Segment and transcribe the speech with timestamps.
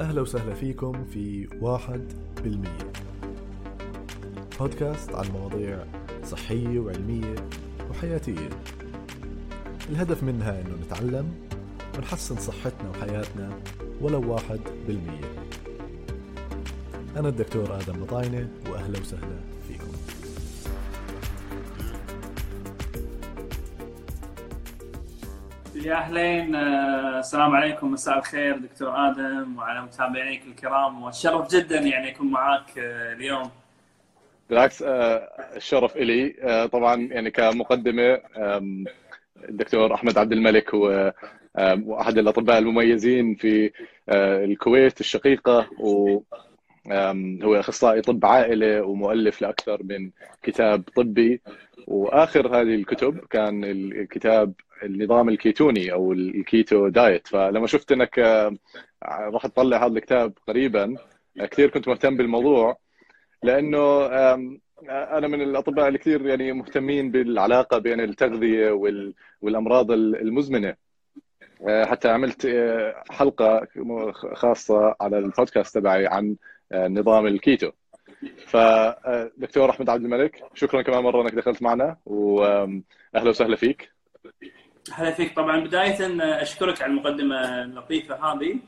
[0.00, 2.12] أهلا وسهلا فيكم في واحد
[2.44, 2.92] بالمية.
[4.60, 5.84] بودكاست عن مواضيع
[6.24, 7.34] صحية وعلمية
[7.90, 8.48] وحياتية.
[9.90, 11.32] الهدف منها إنه نتعلم
[11.98, 13.58] ونحسن صحتنا وحياتنا
[14.00, 15.34] ولو واحد بالمية.
[17.16, 19.40] أنا الدكتور آدم مطاينة وأهلا وسهلا.
[25.84, 31.02] يا أهلين آه، السلام عليكم مساء الخير دكتور آدم وعلى متابعينك الكرام.
[31.02, 33.50] والشرف جدا يعني أكون معاك آه، اليوم.
[34.50, 35.96] بالعكس آه، الشرف
[36.42, 38.84] آه، طبعا يعني كمقدمة آم،
[39.48, 41.14] الدكتور أحمد عبد الملك هو
[41.86, 43.70] وأحد الأطباء المميزين في
[44.44, 46.22] الكويت الشقيقة وهو
[47.60, 50.10] أخصائي طب عائلة ومؤلف لأكثر من
[50.42, 51.40] كتاب طبي.
[51.86, 57.26] وآخر هذه الكتب كان الكتاب النظام الكيتوني أو ال keto diet.
[57.26, 58.56] فلما شفت أنك آه،
[59.02, 60.94] راح تطلع هذا الكتاب قريبا
[61.40, 62.76] آه، كثير كنت مهتم بالموضوع
[63.42, 70.76] لأنه آم، أنا من الأطباء اللي كثير يعني مهتمين بالعلاقة بين التغذية وال- والأمراض المزمنة.
[71.68, 73.68] آه، حتى عملت آه، حلقة
[74.34, 76.36] خاصة على البودكاست تبعي عن
[76.72, 77.70] آه، نظام الكيتو.
[78.46, 83.90] فدكتور أحمد عبد الملك شكرا كمان مرة إنك دخلت معنا واهلا وسهلا فيك.
[84.92, 85.36] هلا فيك.
[85.36, 88.58] طبعا بدايه آه، أشكرك على المقدمة اللطيفة هذه.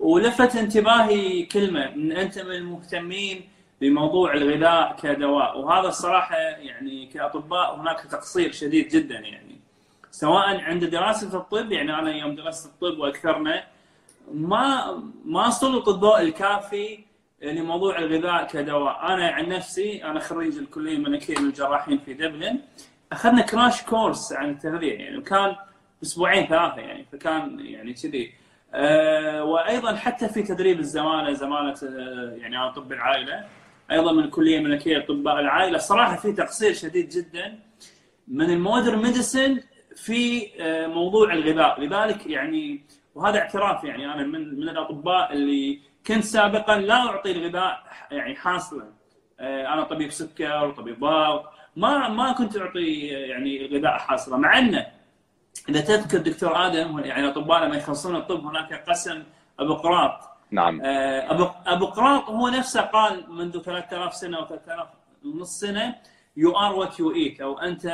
[0.00, 3.48] ولفت انتباهي كلمة إن أنت من المهتمين
[3.80, 5.58] بموضوع الغذاء كدواء.
[5.58, 9.60] وهذا الصراحة يعني كأطباء هناك تقصير شديد جدا يعني.
[10.10, 13.64] سواء عند دراسة الطب يعني أنا يوم درست الطب وأكثرنا
[14.34, 17.04] ما ما سلط الضوء الكافي
[17.42, 19.12] لموضوع الغذاء كدواء.
[19.12, 22.58] أنا عن نفسي أنا خريج الكلية الملكية للجراحين في دبلن.
[23.12, 25.56] أخذنا crash course عن التغذيه يعني كان
[26.02, 28.32] أسبوعين ثلاثة يعني فكان يعني كذي.
[28.74, 33.44] آه وأيضا حتى في تدريب الزمالة زمالة آه يعني أنا طب العائلة
[33.90, 35.78] أيضا من الكلية الملكية لأطباء العائلة.
[35.78, 37.58] صراحة في تقصير شديد جدا
[38.28, 39.60] من ال modern medicine
[39.96, 41.80] في آه، موضوع الغذاء.
[41.80, 42.84] لذلك يعني
[43.14, 48.84] وهذا اعتراف يعني أنا من من الأطباء اللي كنت سابقا لا أعطي الغذاء يعني حاصلا.
[49.40, 51.44] آه، أنا طبيب سكر وطبيب ضغط
[51.76, 54.86] ما ما كنت أعطي يعني الغذاء حاصلا مع إنه
[55.68, 59.22] إذا تذكر دكتور آدم يعني الاطباء لما يخلصون الطب هناك قسم
[59.60, 60.80] ابقراط نعم.
[60.80, 64.86] آه، أبو أبو قراط هو نفسه قال منذ 3000 سنة أو 3000
[65.24, 65.94] ونص سنة
[66.36, 67.86] you are what you eat أو أنت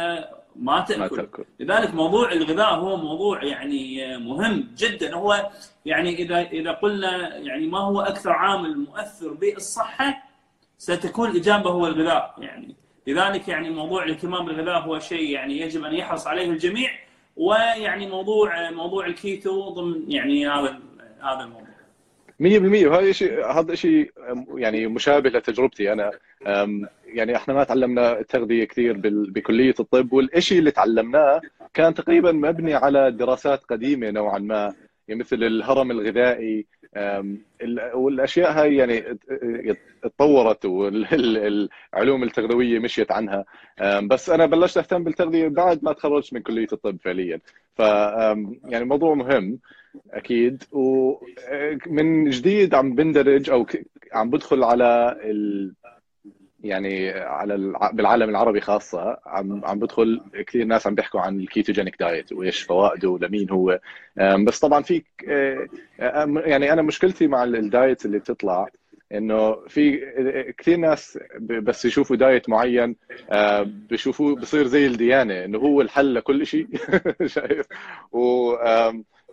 [0.57, 1.17] ما ما تأكل.
[1.17, 1.45] تأكل.
[1.61, 5.15] لذلك موضوع الغذاء هو موضوع يعني مهم جدا.
[5.15, 5.51] هو
[5.87, 10.23] يعني إذا إذا قلنا يعني ما هو أكثر عامل مؤثر بالصحة
[10.79, 12.77] ستكون الإجابة هو الغذاء يعني.
[13.09, 16.91] لذلك يعني موضوع الاهتمام بالغذاء هو شيء يعني يجب أن يحرص عليه الجميع
[17.37, 20.81] ويعني موضوع موضوع الكيتو ضمن يعني هذا
[21.21, 21.69] هذا الموضوع.
[22.41, 24.11] 100% وهذا شيء هذا شيء
[24.55, 26.11] يعني مشابه لتجربتي أنا.
[27.07, 31.41] يعني إحنا ما تعلمنا التغذية كثير بكلية الطب والشيء اللي تعلمناه
[31.75, 34.75] كان تقريبا مبني على دراسات قديمة نوعا ما.
[35.15, 36.67] مثل الهرم الغذائي
[37.95, 39.19] والأشياء هاي يعني
[40.05, 43.45] اتطورت والعلوم التغذوية مشيت عنها.
[44.03, 47.41] بس أنا بلشت أهتم بالتغذية بعد ما تخرجت من كلية الطب فعليا.
[47.75, 47.79] ف
[48.65, 49.59] يعني موضوع مهم
[50.11, 53.67] أكيد ومن جديد عم بندرج أو
[54.13, 55.17] عم بدخل على
[56.65, 61.46] يعني على الع- بالعالم العربي خاصة عم عم بدخل كثير ناس عم بيحكوا عن ال
[61.46, 63.81] ketogenic diet وإيش فوائده ولمين هو.
[64.47, 65.03] بس طبعا في
[66.01, 68.69] أم، يعني أنا مشكلتي مع ال- ال diet اللي بتطلع
[69.13, 69.97] إنه في
[70.59, 72.97] كثير ناس بس يشوفوا diet معين
[73.31, 76.69] آه، بشوفوه بصير زي الديانة إنه هو الحل لكل شيء
[77.27, 77.67] شايف؟
[78.13, 78.55] و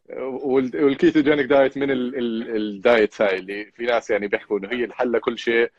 [0.10, 4.70] وال ketogenic diet من ال- ال- ال diets هاي اللي في ناس يعني بيحكوا إنه
[4.72, 5.72] هي الحل لكل شيء.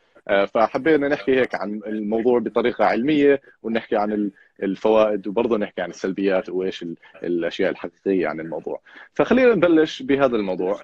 [0.54, 4.30] فحبينا نحكي هيك عن الموضوع بطريقة علمية ونحكي عن ال-
[4.62, 8.80] الفوائد وبرضه نحكي عن السلبيات وإيش ال- الأشياء الحقيقية عن الموضوع.
[9.14, 10.80] فخلينا نبلش بهذا الموضوع.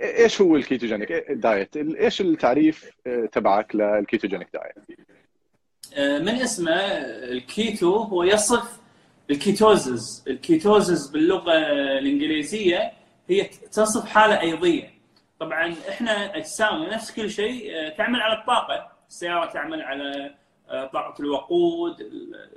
[0.00, 4.98] إيش هو ال ketogenic diet؟ إيش التعريف آه، تبعك لل ketogenic diet؟
[6.22, 8.78] من اسمه الكيتو هو يصف
[9.30, 10.24] ال ketosis.
[10.28, 11.52] ال ketosis باللغة
[11.98, 12.92] الإنجليزية
[13.28, 14.97] هي تصف حالة أيضية.
[15.40, 18.92] طبعا إحنا اجسامنا نفس كل شيء آه، تعمل على الطاقة.
[19.08, 20.34] السيارة تعمل على
[20.68, 22.00] آه، طاقة الوقود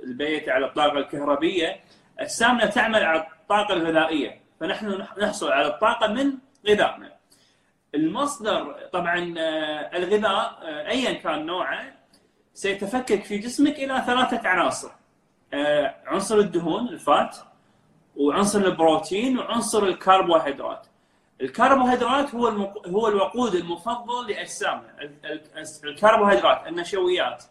[0.04, 1.80] البيت على الطاقة الكهربية.
[2.18, 4.40] اجسامنا تعمل على الطاقة الغذائية.
[4.60, 6.32] فنحن نحصل على الطاقة من
[6.68, 7.12] غذائنا.
[7.94, 11.92] المصدر طبعا آه، الغذاء ايا كان نوعه
[12.54, 14.90] سيتفكك في جسمك إلى ثلاثة عناصر.
[16.06, 17.36] عنصر الدهون الفات
[18.16, 20.86] وعنصر البروتين وعنصر الكربوهيدرات.
[21.42, 22.88] الكربوهيدرات هو المق...
[22.88, 25.10] هو الوقود المفضل لأجسامنا.
[25.84, 27.44] الكربوهيدرات النشويات.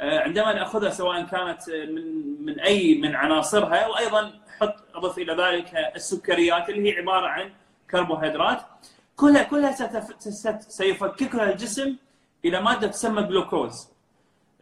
[0.00, 5.76] آه، عندما نأخذها سواء كانت من من أي من عناصرها وأيضا حط أضف إلى ذلك
[5.96, 7.52] السكريات اللي هي عبارة عن
[7.90, 8.60] كربوهيدرات.
[9.16, 10.14] كلها كلها ستف...
[10.68, 11.96] سيفككها الجسم
[12.44, 13.88] إلى مادة تسمى جلوكوز.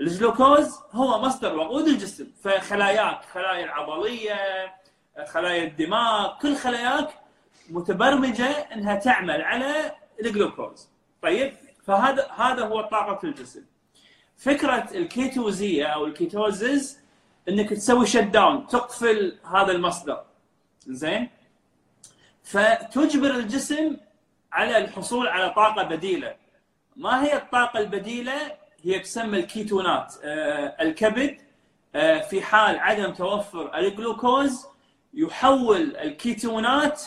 [0.00, 2.26] الجلوكوز هو مصدر وقود الجسم.
[2.42, 4.36] فخلاياك خلايا العضلية
[5.32, 7.21] خلايا الدماغ كل خلاياك
[7.70, 9.92] متبرمجة إنها تعمل على
[10.24, 10.88] الجلوكوز.
[11.22, 11.52] طيب
[11.84, 13.64] فهذا هذا هو طاقة الجسم.
[14.36, 16.98] فكرة الكيتوزية أو ال ketosis
[17.48, 20.24] إنك تسوي shut down تقفل هذا المصدر.
[20.86, 21.28] زين؟
[22.44, 23.96] فتجبر الجسم
[24.52, 26.34] على الحصول على طاقة بديلة.
[26.96, 28.52] ما هي الطاقة البديلة؟
[28.84, 30.14] هي تسمى الكيتونات.
[30.24, 31.38] آه، الكبد
[31.94, 34.66] آه، في حال عدم توفر الجلوكوز
[35.14, 37.02] يحول الكيتونات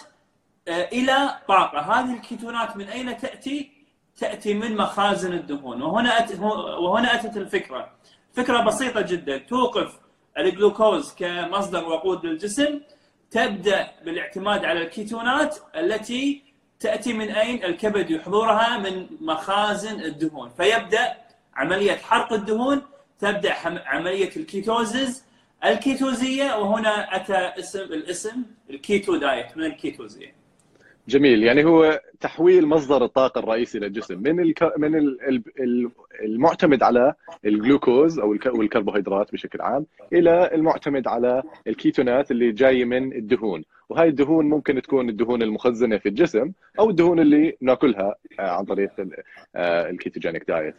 [0.68, 1.80] إلى طاقة.
[1.80, 3.72] هذه الكيتونات من أين تأتي؟
[4.18, 5.82] تأتي من مخازن الدهون.
[5.82, 6.40] وهنا أت...
[6.80, 7.92] وهنا أتت الفكرة.
[8.34, 9.38] فكرة بسيطة جدا.
[9.38, 10.00] توقف
[10.38, 12.82] الجلوكوز كمصدر وقود للجسم.
[13.32, 16.44] تبدأ بالاعتماد على الكيتونات التي
[16.80, 20.50] تأتي من أين؟ الكبد يحضرها من مخازن الدهون.
[20.50, 21.18] فيبدأ
[21.56, 22.82] عملية حرق الدهون.
[23.20, 23.54] تبدأ
[23.86, 25.24] عملية ال ketosis
[25.66, 26.58] الكيتوزية.
[26.58, 29.58] وهنا أتى اسم الاسم ال keto diet.
[29.58, 30.35] من الكيتوزية؟
[31.08, 31.44] جميل.
[31.44, 34.78] يعني هو تحويل مصدر الطاقة الرئيسي للجسم من الك...
[34.78, 35.90] من ال...
[36.24, 37.14] المعتمد على
[37.46, 43.64] الجلوكوز أو الكربوهيدرات بشكل عام إلى المعتمد على الكيتونات اللي جاي من الدهون.
[43.90, 48.92] وهي الدهون ممكن تكون الدهون المخزنة في الجسم أو الدهون اللي ناكلها آه، عن طريق
[49.56, 50.76] آه، ال ketogenic diet.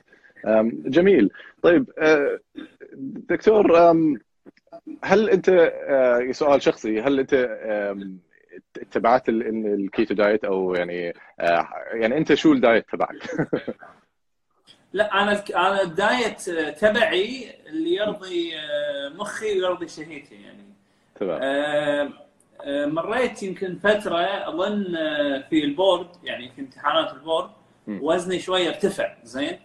[0.87, 1.31] جميل.
[1.63, 2.39] طيب آه،
[3.29, 3.77] دكتور
[5.03, 5.73] هل أنت
[6.31, 7.35] سؤال شخصي هل أنت
[8.79, 13.17] اتبعت ال keto diet أو يعني آه، يعني أنت شو ال diet تبعك؟
[14.93, 16.41] لا أنا أنا الدايت
[16.81, 20.65] تبعي اللي يرضي آه، مخي ويرضي شهيتي يعني.
[21.15, 21.39] تمام.
[21.43, 22.13] آه،
[22.87, 24.85] مريت يمكن فترة أظن
[25.51, 27.51] في board يعني في امتحانات board
[27.89, 29.59] وزني شوي ارتفع زين؟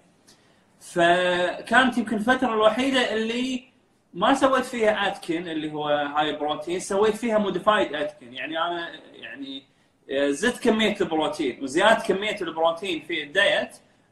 [0.80, 3.71] فكانت يمكن الفترة الوحيدة اللي
[4.14, 9.64] ما سويت فيها اتكن اللي هو high protein سويت فيها modified Atkins يعني أنا يعني
[10.12, 13.70] آه، زدت كمية البروتين وزيادة كمية البروتين في الدايت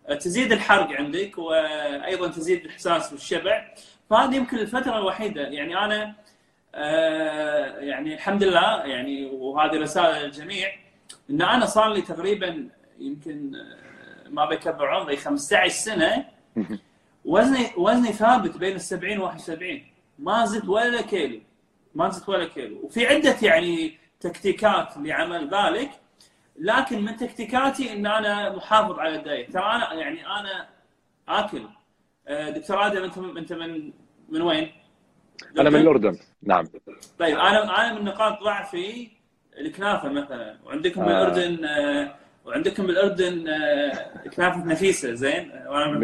[0.07, 3.74] آه، تزيد الحرق عندك وأيضا تزيد الإحساس بالشبع.
[4.10, 5.42] فهذه يمكن الفترة الوحيدة.
[5.42, 6.16] يعني أنا
[6.75, 10.69] آه، يعني الحمد لله يعني وهذه رسالة للجميع
[11.30, 12.69] إن أنا صار لي تقريبا
[13.00, 13.51] يمكن
[14.30, 16.25] ما بكبر عمري 15 سنة.
[17.25, 19.84] وزني وزني ثابت بين ال 70 و 71
[20.19, 21.42] ما زدت ولا كيلو.
[21.95, 22.80] ما زدت ولا كيلو.
[22.83, 25.92] وفي عدة يعني تكتيكات لعمل ذلك
[26.60, 29.54] لكن من تكتيكاتي إن أنا محافظ على الدايت.
[29.54, 30.69] ترى أنا يعني أنا
[31.27, 31.62] آكل.
[32.27, 33.92] آه، دكتور آدم أنت أنت من
[34.30, 34.71] من وين؟
[35.60, 36.19] أنا من الأردن.
[36.44, 36.65] نعم.
[37.19, 39.12] طيب أنا أنا من نقاط ضعفي
[39.57, 40.60] الكنافة مثلا.
[40.65, 41.06] وعندكم آه.
[41.06, 42.15] بالاردن آه
[42.45, 46.00] وعندكم بالاردن آه، كنافه نفيسة زين؟ وأنا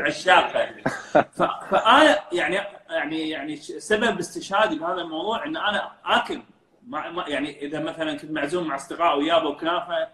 [0.00, 0.74] 100% عشاقها
[1.70, 2.58] فأنا يعني
[2.90, 6.42] يعني يعني سبب استشهادي بهذا الموضوع إن أنا آكل.
[6.86, 10.08] ما يعني إذا مثلا كنت معزوم مع أصدقاء ويابوا كنافه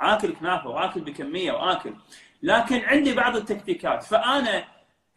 [0.00, 1.94] آكل كنافة وآكل بكمية وآكل.
[2.42, 4.02] لكن عندي بعض التكتيكات.
[4.02, 4.64] فأنا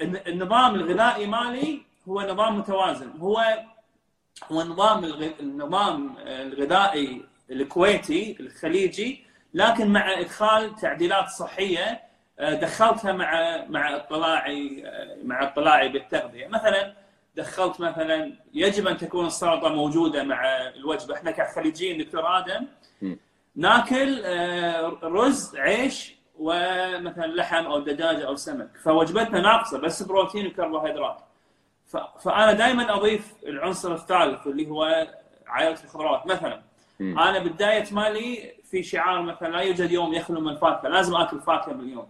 [0.01, 3.11] النظام الغذائي مالي هو نظام متوازن.
[3.19, 3.43] هو
[4.51, 5.05] هو نظام
[5.39, 9.26] النظام الغذائي الكويتي الخليجي
[9.57, 12.01] لكن مع إدخال تعديلات صحية
[12.39, 16.47] آه، دخلتها مع مع اطلاعي آه، مع اطلاعي بالتغذية.
[16.47, 16.93] مثلا
[17.35, 21.13] دخلت مثلا يجب أن تكون السلطة موجودة مع الوجبة.
[21.13, 22.65] إحنا كخليجيين دكتور آدم
[23.55, 28.69] ناكل آه، رز عيش ومثلا لحم أو دجاجه أو سمك.
[28.83, 31.17] فوجبتنا ناقصة بس بروتين وكربوهيدرات.
[32.23, 35.07] فأنا دائما أضيف العنصر الثالث اللي هو
[35.47, 36.27] عائلة الخضروات.
[36.27, 36.61] مثلا
[37.01, 41.73] أنا بالدايت مالي في شعار مثلا لا يوجد يوم يخلو من الفاكهة لازم آكل فاكهة
[41.73, 42.07] باليوم.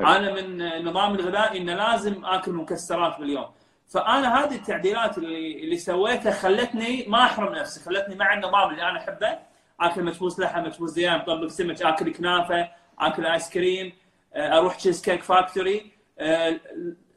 [0.00, 3.46] أنا من النظام الغذائي إنه لازم آكل مكسرات باليوم.
[3.88, 8.98] فأنا هذه التعديلات اللي اللي سويتها خلتني ما أحرم نفسي خلتني مع النظام اللي أنا
[8.98, 9.38] أحبه.
[9.80, 13.92] آكل مكبوس لحم مكبوس دجاج مطبق سمك آكل كنافة آكل آيس كريم
[14.34, 15.92] آه، أروح Cheesecake Factory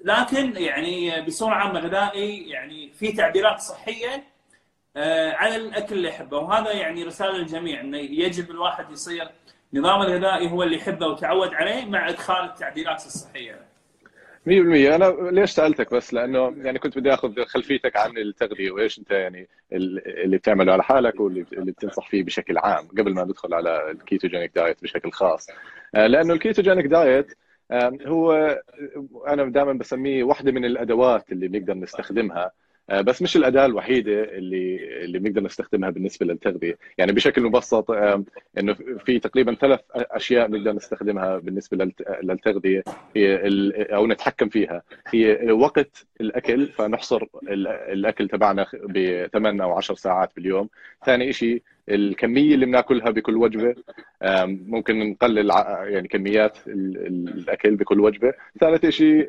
[0.04, 4.24] لكن يعني بصورة عامة غذائي يعني في تعديلات صحية
[5.36, 6.38] على الأكل اللي يحبه.
[6.38, 9.30] وهذا يعني رسالة للجميع إنه يجب الواحد يصير
[9.74, 13.70] نظام الغذائي هو اللي يحبه وتعود عليه مع إدخال التعديلات الصحية.
[14.46, 14.50] 100%
[14.96, 19.48] أنا ليش سألتك بس؟ لأنه يعني كنت بدي آخذ خلفيتك عن التغذية وإيش أنت يعني
[19.74, 23.98] اللي بتعمله على حالك واللي اللي بتنصح فيه بشكل عام قبل ما ندخل على ال
[23.98, 25.48] ketogenic diet بشكل خاص.
[25.96, 27.38] آه، لأنه ال ketogenic diet
[28.08, 28.58] هو
[29.28, 32.44] أنا دائما بسميه واحدة من الأدوات اللي بنقدر نستخدمها.
[32.46, 32.52] آه،
[32.92, 37.92] بس مش الأداة الوحيدة اللي اللي بنقدر نستخدمها بالنسبة للتغذية، يعني بشكل مبسط
[38.58, 38.74] إنه
[39.06, 41.92] في تقريبا ثلاث أشياء بنقدر نستخدمها بالنسبة
[42.24, 42.84] للتغذية.
[43.16, 43.40] هي
[43.94, 47.26] أو نتحكم فيها، هي وقت الأكل فنحصر
[47.92, 50.70] الأكل تبعنا بثمان أو 10 ساعات باليوم،
[51.06, 53.76] ثاني شيء الكمية اللي بناكلها بكل وجبة
[54.46, 55.50] ممكن نقلل
[55.84, 58.34] يعني كميات الأكل بكل وجبة.
[58.60, 59.28] ثالث شيء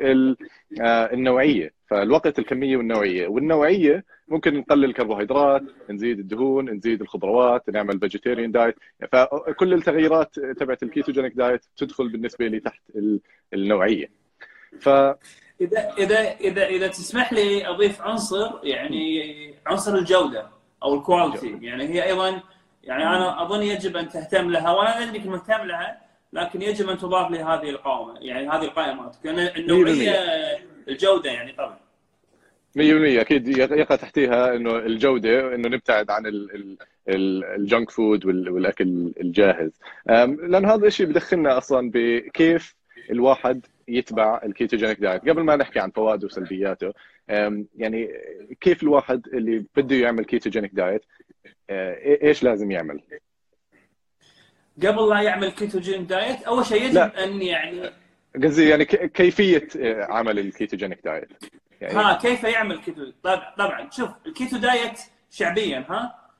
[0.80, 1.72] آه، النوعية.
[1.86, 3.28] فالوقت الكمية والنوعية.
[3.28, 8.74] والنوعية ممكن نقلل الكربوهيدرات نزيد الدهون نزيد الخضروات نعمل vegetarian diet
[9.12, 12.82] فكل التغييرات تبعت ال ketogenic diet تدخل بالنسبة لي تحت
[13.54, 14.10] النوعية.
[14.80, 14.88] ف
[15.60, 20.59] إذا إذا إذا إذا تسمح لي أضيف عنصر يعني عنصر الجودة.
[20.82, 22.42] أو ال quality يعني هي أيضا
[22.84, 26.00] يعني أنا أظن يجب أن تهتم لها وأنا إنك مهتم لها
[26.32, 30.14] لكن يجب أن تضاف لهذه القائمه يعني هذه القائمات لأن النوعيه
[30.88, 31.78] الجودة يعني طبعا.
[32.78, 32.80] 100%
[33.20, 36.22] أكيد يقع تحتيها إنه الجودة إنه نبتعد عن
[37.08, 39.80] ال junk food والأكل الجاهز.
[40.06, 42.74] لأن هذا الشيء بدخلنا أصلا بكيف
[43.10, 43.66] الواحد
[43.98, 45.28] يتبع ال ketogenic diet.
[45.28, 46.92] قبل ما نحكي عن فوائده وسلبياته
[47.76, 48.10] يعني
[48.60, 51.04] كيف الواحد اللي بده يعمل ketogenic diet
[51.70, 53.00] إيش لازم يعمل؟
[54.86, 57.24] قبل لا يعمل ketogenic diet أول شيء يجب لا.
[57.24, 57.90] أن يعني
[58.44, 61.28] قصدي يعني كيفية آه، عمل ال ketogenic diet؟
[61.80, 63.12] يعني ها كيف يعمل كيتو
[63.58, 66.30] طبعا شوف ال keto diet شعبيا ها؟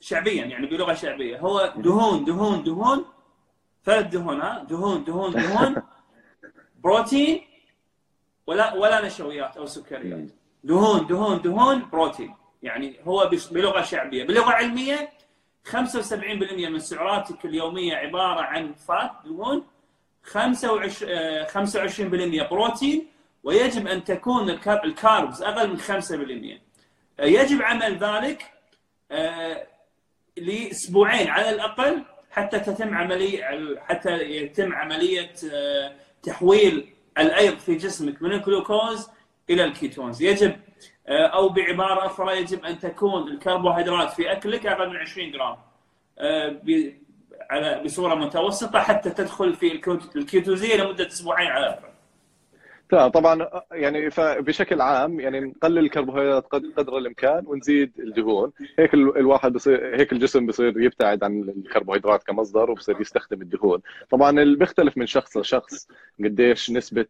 [0.00, 1.38] شعبيا يعني بلغة شعبية.
[1.38, 3.04] هو دهون دهون دهون
[3.84, 5.76] ثلاث دهون ها؟ دهون دهون دهون.
[6.84, 7.42] بروتين
[8.46, 10.28] ولا ولا نشويات أو سكريات.
[10.64, 12.34] دهون دهون دهون بروتين.
[12.62, 14.24] يعني هو بلغة شعبية.
[14.24, 15.10] بلغة علمية
[15.64, 19.64] 75% من سعراتك اليومية عبارة عن fat دهون.
[20.24, 23.06] 25% بروتين.
[23.44, 26.60] ويجب أن تكون ال carbs أقل من 5%
[27.20, 28.50] يجب عمل ذلك
[29.10, 29.66] آه،
[30.36, 33.44] لأسبوعين على الأقل حتى تتم عمليه
[33.80, 35.92] حتى يتم عملية آه،
[36.24, 36.88] تحويل
[37.18, 39.10] الأيض في جسمك من الجلوكوز
[39.50, 40.22] إلى ال ketones.
[40.22, 40.56] يجب
[41.08, 45.56] آه، أو بعبارة أخرى يجب أن تكون الكربوهيدرات في أكلك أقل من 20 جرام
[46.18, 46.60] آه،
[47.50, 49.80] على بصورة متوسطة حتى تدخل في
[50.16, 51.93] الكيتوزيه لمدة أسبوعين على الأقل.
[52.90, 58.52] طبعا يعني فبشكل عام يعني نقلل الكربوهيدرات قدر الإمكان ونزيد الدهون.
[58.78, 63.80] هيك الواحد بصير هيك الجسم بصير يبتعد عن الكربوهيدرات كمصدر وبصير يستخدم الدهون.
[64.10, 65.88] طبعا اللي بيختلف من شخص لشخص
[66.24, 67.06] قديش نسبة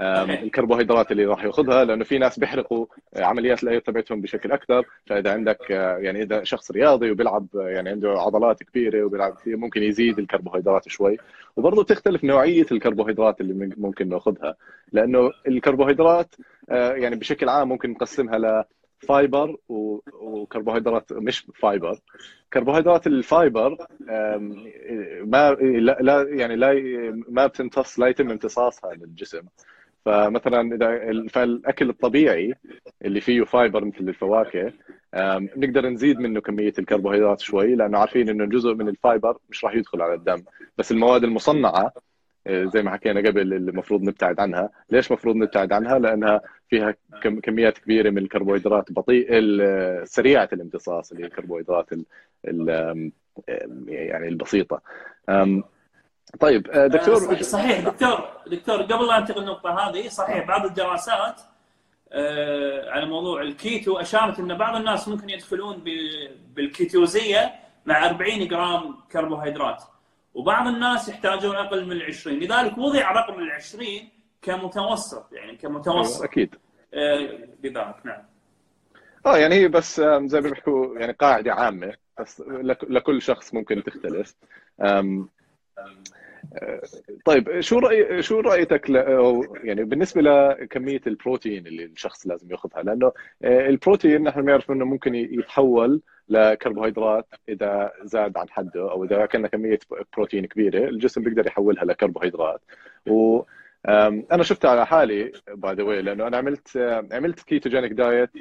[0.00, 4.84] الكربوهيدرات اللي راح يأخذها لأنه في ناس بيحرقوا عمليات الايض تبعتهم بشكل أكثر.
[5.06, 10.88] فإذا عندك يعني إذا شخص رياضي وبيلعب يعني عنده عضلات كبيرة وبيلعب ممكن يزيد الكربوهيدرات
[10.88, 11.16] شوي.
[11.56, 14.56] وبرضه تختلف نوعية الكربوهيدرات اللي ممكن ناخذها.
[14.92, 16.34] لأنه الكربوهيدرات
[16.70, 18.64] آه، يعني بشكل عام ممكن نقسمها
[19.02, 21.98] ل fiber وكربوهيدرات مش fiber
[22.52, 23.86] كربوهيدرات ال fiber
[25.20, 25.50] ما
[26.00, 26.72] لا يعني لا
[27.28, 29.42] ما بتمتص لا يتم امتصاصها للجسم.
[30.06, 32.54] فمثلا إذا فالأكل الطبيعي
[33.04, 34.72] اللي فيه fiber مثل الفواكه
[35.56, 39.74] نقدر نزيد منه كمية الكربوهيدرات شوي لأنه عارفين إنه جزء من ال fiber مش راح
[39.74, 40.42] يدخل على الدم.
[40.78, 41.92] بس المواد المصنعة
[42.46, 44.70] آه، زي ما حكينا قبل اللي المفروض نبتعد عنها.
[44.90, 46.94] ليش المفروض نبتعد عنها؟ لأنها فيها
[47.42, 49.28] كميات كبيرة من الكربوهيدرات بطيء
[50.04, 51.86] سريعة الامتصاص اللي هي الكربوهيدرات
[53.88, 54.82] يعني البسيطة.
[56.40, 61.40] طيب آه، دكتور صحيح دكتور دكتور قبل لا انتقل للنقطة هذه صحيح بعض الدراسات
[62.88, 63.96] على موضوع الكيتو.
[63.98, 65.84] أشارت إن بعض الناس ممكن يدخلون
[66.54, 67.54] بالكيتوزية
[67.86, 69.82] مع 40 جرام كربوهيدرات
[70.34, 73.86] وبعض الناس يحتاجون أقل من 20 لذلك وضع رقم ال 20
[74.42, 76.14] كمتوسط يعني كمتوسط.
[76.14, 76.54] أيوة أكيد.
[76.94, 78.22] آه، بذلك نعم.
[79.26, 82.42] آه يعني هي بس زي ما بيحكوا يعني قاعدة عامة بس
[82.88, 84.34] لكل شخص ممكن تختلف.
[87.24, 88.94] طيب شو راي شو رأيتك ل...
[89.64, 93.12] يعني بالنسبة لكمية البروتين اللي الشخص لازم يأخذها؟ لأنه
[93.42, 99.46] آه، البروتين نحن بنعرف إنه ممكن يتحول لكربوهيدرات إذا زاد عن حده أو إذا كان
[99.46, 99.78] كمية
[100.16, 102.60] بروتين كبيرة الجسم بيقدر يحولها لكربوهيدرات.
[103.08, 103.42] و
[104.32, 106.76] أنا شفتها على حالي by the لأنه أنا عملت
[107.12, 108.40] عملت ketogenic diet آه،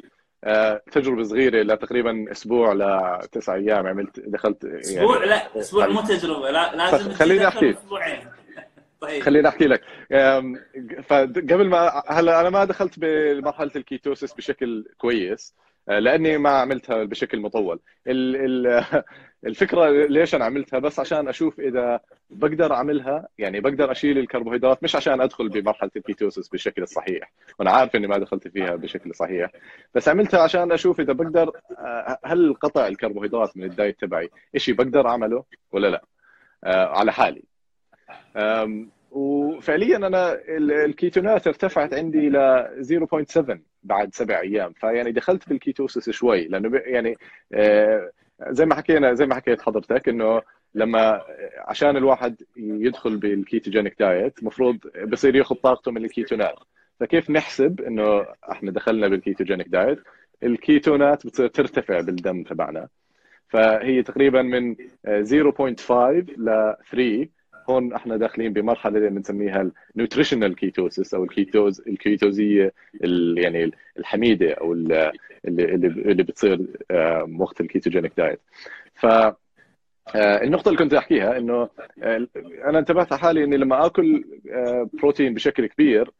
[0.91, 6.75] تجربة صغيرة لتقريبا أسبوع لتسع أيام عملت دخلت يعني أسبوع؟ لا أسبوع مو تجربة لا
[6.75, 7.75] لازم خليني أحكي.
[9.01, 9.23] طيب.
[9.23, 9.81] خليني أحكي لك.
[11.03, 15.55] فقبل ما هلا أنا ما دخلت بمرحلة ال ketosis بشكل كويس.
[15.87, 17.79] لأني ما عملتها بشكل مطول.
[18.07, 19.03] ال- ال-
[19.45, 21.99] الفكرة ليش أنا عملتها؟ بس عشان أشوف إذا
[22.29, 27.31] بقدر أعملها يعني بقدر أشيل الكربوهيدرات مش عشان أدخل بمرحلة ال ketosis بالشكل الصحيح.
[27.59, 29.51] وأنا عارف إني ما دخلت فيها بشكل صحيح.
[29.95, 34.75] بس عملتها عشان أشوف إذا بقدر أه، هل قطع الكربوهيدرات من ال diet تبعي شيء
[34.75, 36.03] بقدر أعمله ولا لا؟
[36.63, 37.43] أه، على حالي.
[39.11, 42.37] وفعليا أنا ال- الكيتونات ارتفعت عندي ل
[42.81, 44.73] 0.7 بعد سبع أيام.
[44.73, 47.17] فيعني دخلت بال ketosis شوي لأنه يعني
[47.53, 48.11] آه،
[48.49, 50.41] زي ما حكينا زي ما حكيت حضرتك إنه
[50.75, 51.21] لما
[51.57, 54.77] عشان الواحد يدخل بال ketogenic diet المفروض
[55.07, 56.55] بصير ياخذ طاقته من الكيتونات.
[56.99, 59.99] فكيف نحسب إنه إحنا دخلنا بال ketogenic diet؟
[60.43, 62.87] الكيتونات بتصير ترتفع بالدم تبعنا.
[63.49, 64.75] فهي تقريبا من
[65.05, 65.91] آه، 0.5
[66.37, 67.27] ل 3
[67.69, 73.71] هون إحنا داخلين بمرحلة اللي بنسميها ال nutritional ketosis أو ال ketose الكيتوزيه ال- يعني
[73.99, 75.11] الحميدة أو ال-
[75.45, 76.59] اللي اللي بتصير
[76.91, 78.39] آه، وقت ال ketogenic diet
[78.93, 79.35] ف آه،
[80.15, 81.69] النقطة اللي كنت أحكيها إنه
[82.03, 82.27] آه،
[82.65, 84.25] أنا انتبهت على حالي إني لما آكل
[84.93, 86.11] بروتين بشكل كبير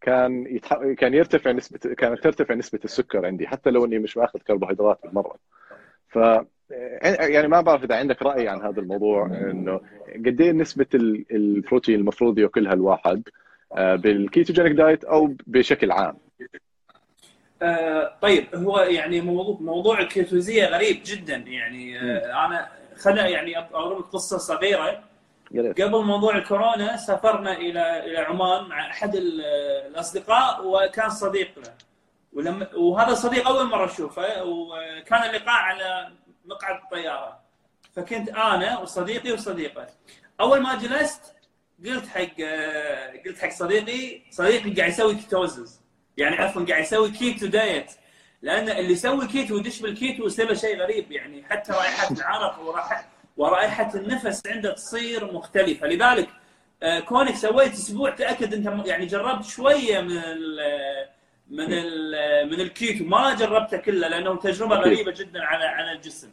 [0.00, 0.74] كان يتح...
[0.98, 5.36] كان يرتفع نسبة كانت ترتفع نسبة السكر عندي حتى لو إني مش ماخذ كربوهيدرات بالمرة.
[6.08, 6.18] ف
[6.70, 9.80] يعني ما بعرف إذا عندك رأي عن هذا الموضوع إنه
[10.26, 13.22] قد إيه نسبة ال- البروتين المفروض يأكلها الواحد
[13.76, 16.16] آه، بالكيتوجينيك دايت أو بشكل عام؟
[17.62, 24.04] آه طيب هو يعني موضوع موضوع الكيتوزية غريب جدا يعني آه أنا خلنا يعني لك
[24.12, 25.02] قصة صغيرة.
[25.54, 29.40] قبل موضوع الكورونا سافرنا إلى إلى عمان مع أحد ال-
[29.90, 31.72] الأصدقاء وكان صديق له.
[32.32, 36.08] ولما وهذا الصديق أول مرة أشوفه وكان اللقاء على
[36.46, 37.40] مقعد الطياره
[37.96, 39.86] فكنت أنا وصديقي وصديقه.
[40.40, 41.34] أول ما جلست
[41.86, 42.36] قلت حق
[43.26, 45.80] قلت حق صديقي صديقي قاعد يسوي ketosis
[46.16, 47.92] يعني عفوا قاعد يسوي keto diet
[48.42, 51.12] لأن اللي يسوي كيتو ويدش بالكيتو يصير شيء غريب.
[51.12, 53.04] يعني حتى رائحة العرق ورائحة
[53.36, 55.86] ورائحة النفس عنده تصير مختلفة.
[55.86, 56.28] لذلك
[56.82, 60.22] آه، كونك سويت أسبوع تأكد أنت يعني جربت شوية من
[61.50, 61.68] من
[62.50, 64.76] من الكيتو ما جربته كله لأنه تجربة.
[64.76, 66.30] غريبة جدا على على الجسم.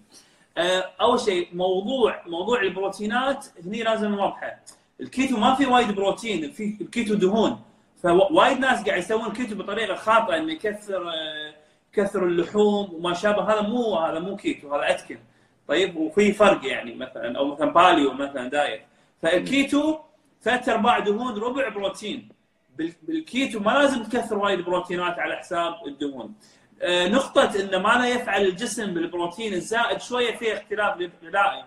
[0.57, 4.59] آه، أول شيء موضوع موضوع البروتينات هني لازم نوضحه.
[5.01, 7.61] الكيتو ما في وايد بروتين في الكيتو دهون.
[8.03, 11.53] فوايد ناس قاعد يسوون كيتو بطريقة خاطئة إنه يكثر آه،
[11.93, 13.53] كثر اللحوم وما شابه.
[13.53, 15.19] هذا مو هذا مو كيتو هذا أتكن.
[15.67, 18.81] طيب وفي فرق يعني مثلا أو مثلا باليو مثلا diet.
[19.21, 19.99] فال keto
[20.41, 22.29] ثلاث أرباع دهون ربع بروتين.
[22.77, 26.33] بالكيتو ما لازم تكثر وايد بروتينات على حساب الدهون.
[26.81, 31.65] آه، نقطة أن ماذا يفعل الجسم بالبروتين الزائد شوية فيه اختلاف غذائي.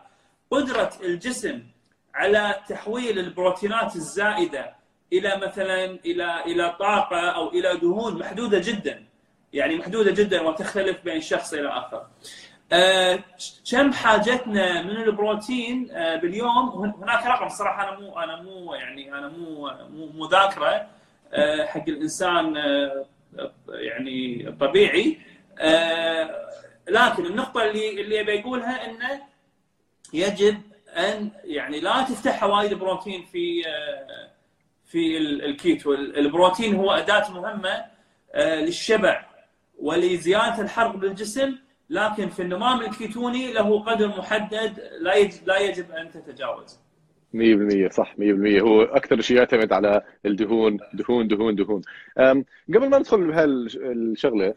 [0.50, 1.62] قدرة الجسم
[2.14, 4.74] على تحويل البروتينات الزائدة
[5.12, 9.04] إلى مثلا إلى إلى طاقة أو إلى دهون محدودة جدا.
[9.52, 11.96] يعني محدودة جدا وتختلف بين شخص إلى آخر.
[11.96, 12.06] آه،
[13.70, 19.12] كم حاجتنا من البروتين آه، باليوم؟ هن- هناك رقم صراحة أنا مو أنا مو يعني
[19.14, 20.86] أنا مو مو مذاكره
[21.32, 23.04] آه، حق الإنسان آه،
[23.68, 25.18] يعني الطبيعي
[25.58, 26.46] آه،
[26.88, 29.22] لكن النقطة اللي اللي أبي أقولها إنه
[30.12, 30.60] يجب
[30.96, 34.30] أن يعني لا تفتحها وايد بروتين في آه،
[34.86, 37.84] في ال- الكيتو البروتين هو أداة مهمة
[38.34, 39.26] آه، للشبع
[39.78, 41.58] ولزيادة الحرق بالجسم.
[41.90, 46.78] لكن في النظام الكيتوني له قدر محدد لا يجب لا يجب أن تتجاوز.
[47.34, 48.20] 100% صح 100%
[48.62, 51.82] هو أكثر شيء يعتمد على الدهون دهون دهون دهون.
[52.74, 54.54] قبل ما ندخل بهالشغلة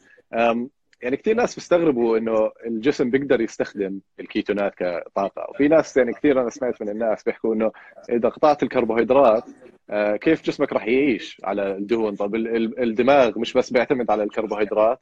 [1.01, 5.47] يعني كثير ناس بيستغربوا إنه الجسم بيقدر يستخدم الكيتونات كطاقة.
[5.49, 7.71] وفي ناس يعني كثير أنا سمعت من الناس بيحكوا إنه
[8.09, 9.43] إذا قطعت الكربوهيدرات
[9.89, 14.23] آه، كيف جسمك راح يعيش على الدهون؟ طب ال- ال- الدماغ مش بس بيعتمد على
[14.23, 14.99] الكربوهيدرات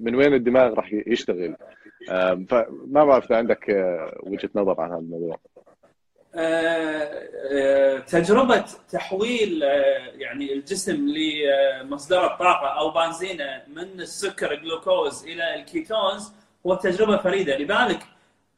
[0.00, 1.56] من وين الدماغ راح يشتغل؟
[2.48, 5.38] فما بعرف إذا عندك آه، وجهة نظر عن هذا الموضوع.
[6.34, 9.62] آه، آه، تجربة تحويل
[10.14, 16.32] يعني الجسم لمصدر الطاقة أو بنزينه من السكر الجلوكوز إلى ال ketones
[16.66, 17.56] هو تجربة فريدة.
[17.56, 18.02] لذلك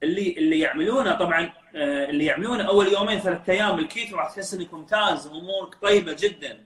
[0.02, 5.26] اللي اللي يعملونه طبعا اللي يعملونه أول يومين ثلاث أيام بالكيتو راح تحس إنك ممتاز
[5.26, 6.58] وامورك طيبة جدا.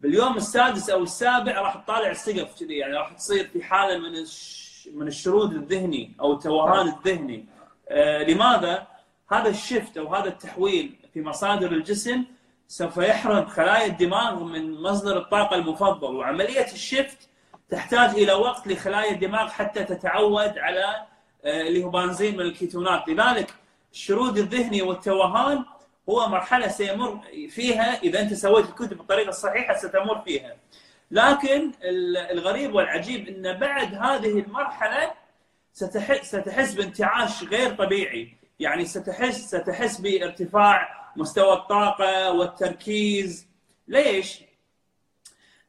[0.00, 4.88] باليوم السادس أو السابع راح تطالع السقف كذي يعني راح تصير في حالة من الش...
[4.94, 7.46] من الشرود الذهني أو التوهان الذهني
[7.88, 8.86] آه لماذا؟
[9.32, 12.24] هذا ال shift أو هذا التحويل في مصادر الجسم
[12.68, 17.28] سوف يحرم خلايا الدماغ من مصدر الطاقة المفضل وعملية ال shift
[17.70, 20.84] تحتاج إلى وقت لخلايا الدماغ حتى تتعود على
[21.44, 23.54] آه اللي هو بنزين من الكيتونات لذلك
[23.92, 25.64] الشرود الذهني والتوهان
[26.10, 30.56] هو مرحلة سيمر فيها إذا أنت سويت الكتب بالطريقة الصحيحه ستمر فيها.
[31.10, 31.72] لكن
[32.30, 35.12] الغريب والعجيب إن بعد هذه المرحلة
[35.72, 38.36] ستحس بانتعاش غير طبيعي.
[38.60, 43.46] يعني ستحس ستحس بارتفاع مستوى الطاقة والتركيز.
[43.88, 44.40] ليش؟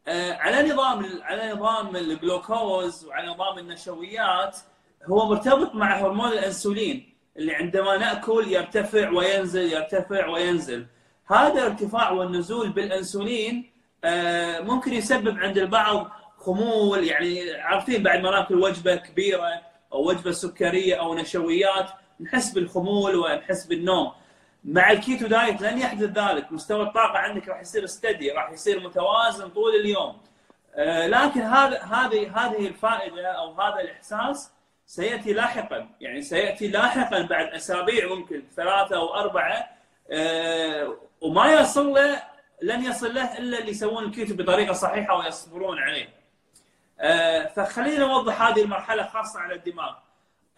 [0.08, 4.58] آه على نظام على نظام الجلوكوز وعلى نظام النشويات
[5.06, 7.11] هو مرتبط مع هرمون الانسولين.
[7.37, 10.85] اللي عندما نأكل يرتفع وينزل يرتفع وينزل.
[11.27, 13.71] هذا الارتفاع والنزول بالانسولين
[14.03, 17.03] آه ممكن يسبب عند البعض خمول.
[17.03, 19.61] يعني عارفين بعد ما نأكل وجبة كبيرة
[19.93, 21.89] أو وجبة سكرية أو نشويات
[22.19, 24.11] نحس بالخمول ونحس بالنوم.
[24.63, 26.51] مع الكيتو دايت لن يحدث ذلك.
[26.51, 30.17] مستوى الطاقة عندك راح يصير استدي راح يصير متوازن طول اليوم.
[30.75, 34.51] آه، لكن هذا هذه هذه الفائدة أو هذا الإحساس
[34.91, 39.69] سيأتي لاحقا يعني سيأتي لاحقا بعد أسابيع ممكن ثلاثة أو أربعة
[40.12, 42.23] آه، وما يصل له
[42.62, 46.10] لن يصل له إلا اللي يسوون الكيتو بطريقة صحيحة ويصبرون عليه.
[46.99, 49.93] آه، فخلينا نوضح هذه المرحلة خاصة على الدماغ.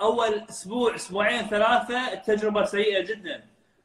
[0.01, 3.43] أول أسبوع أسبوعين ثلاثة التجربة سيئة جدا.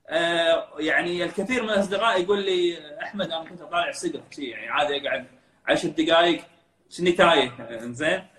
[0.09, 5.27] آه، يعني الكثير من الأصدقاء يقول لي أحمد أنا كنت طالع سقف يعني عادي أقعد
[5.67, 6.45] 10 دقائق
[6.91, 7.53] شني تايه
[8.01, 8.38] زين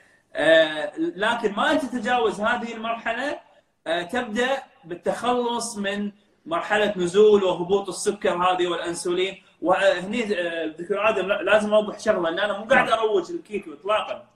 [0.97, 3.39] لكن ما تتجاوز هذه المرحلة
[3.87, 6.11] آه، تبدأ بالتخلص من
[6.45, 9.43] مرحلة نزول وهبوط السكر هذه والأنسولين.
[9.61, 10.21] وهني
[10.67, 14.27] دكتور آدم لازم أوضح شغلة ان أنا مو قاعد أروج الكيتو اطلاقا.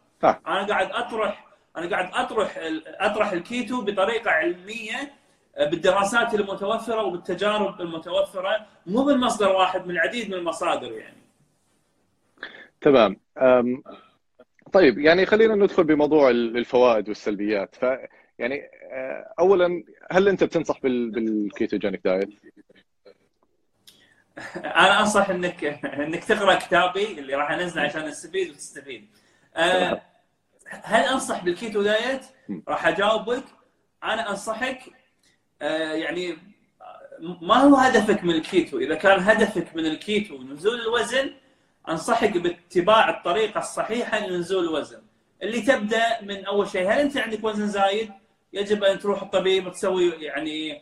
[0.47, 1.45] أنا قاعد أطرح
[1.77, 2.59] أنا قاعد أطرح
[2.99, 5.13] أطرح الكيتو بطريقة علمية
[5.57, 11.23] بالدراسات المتوفرة وبالتجارب المتوفرة مو من مصدر واحد من العديد من المصادر يعني.
[12.81, 13.19] تمام.
[14.73, 17.85] طيب يعني خلينا ندخل بموضوع الفوائد والسلبيات ف
[18.39, 22.29] يعني آه، اولا هل أنت بتنصح بال ketogenic diet؟
[24.55, 25.63] أنا أنصح إنك
[26.05, 29.07] إنك تقرأ كتابي اللي راح أنزله عشان تستفيد وتستفيد.
[29.55, 30.01] آه،
[30.67, 32.21] هل أنصح بال keto diet؟
[32.67, 33.43] راح أجاوبك
[34.03, 34.79] أنا أنصحك
[35.61, 36.37] آه، يعني
[37.41, 41.33] ما هو هدفك من الكيتو؟ إذا كان هدفك من الكيتو نزول الوزن
[41.89, 45.01] أنصحك باتباع الطريقة الصحيحة لنزول الوزن.
[45.43, 48.11] اللي تبدأ من أول شيء هل أنت عندك وزن زايد؟
[48.53, 50.81] يجب أن تروح الطبيب وتسوي يعني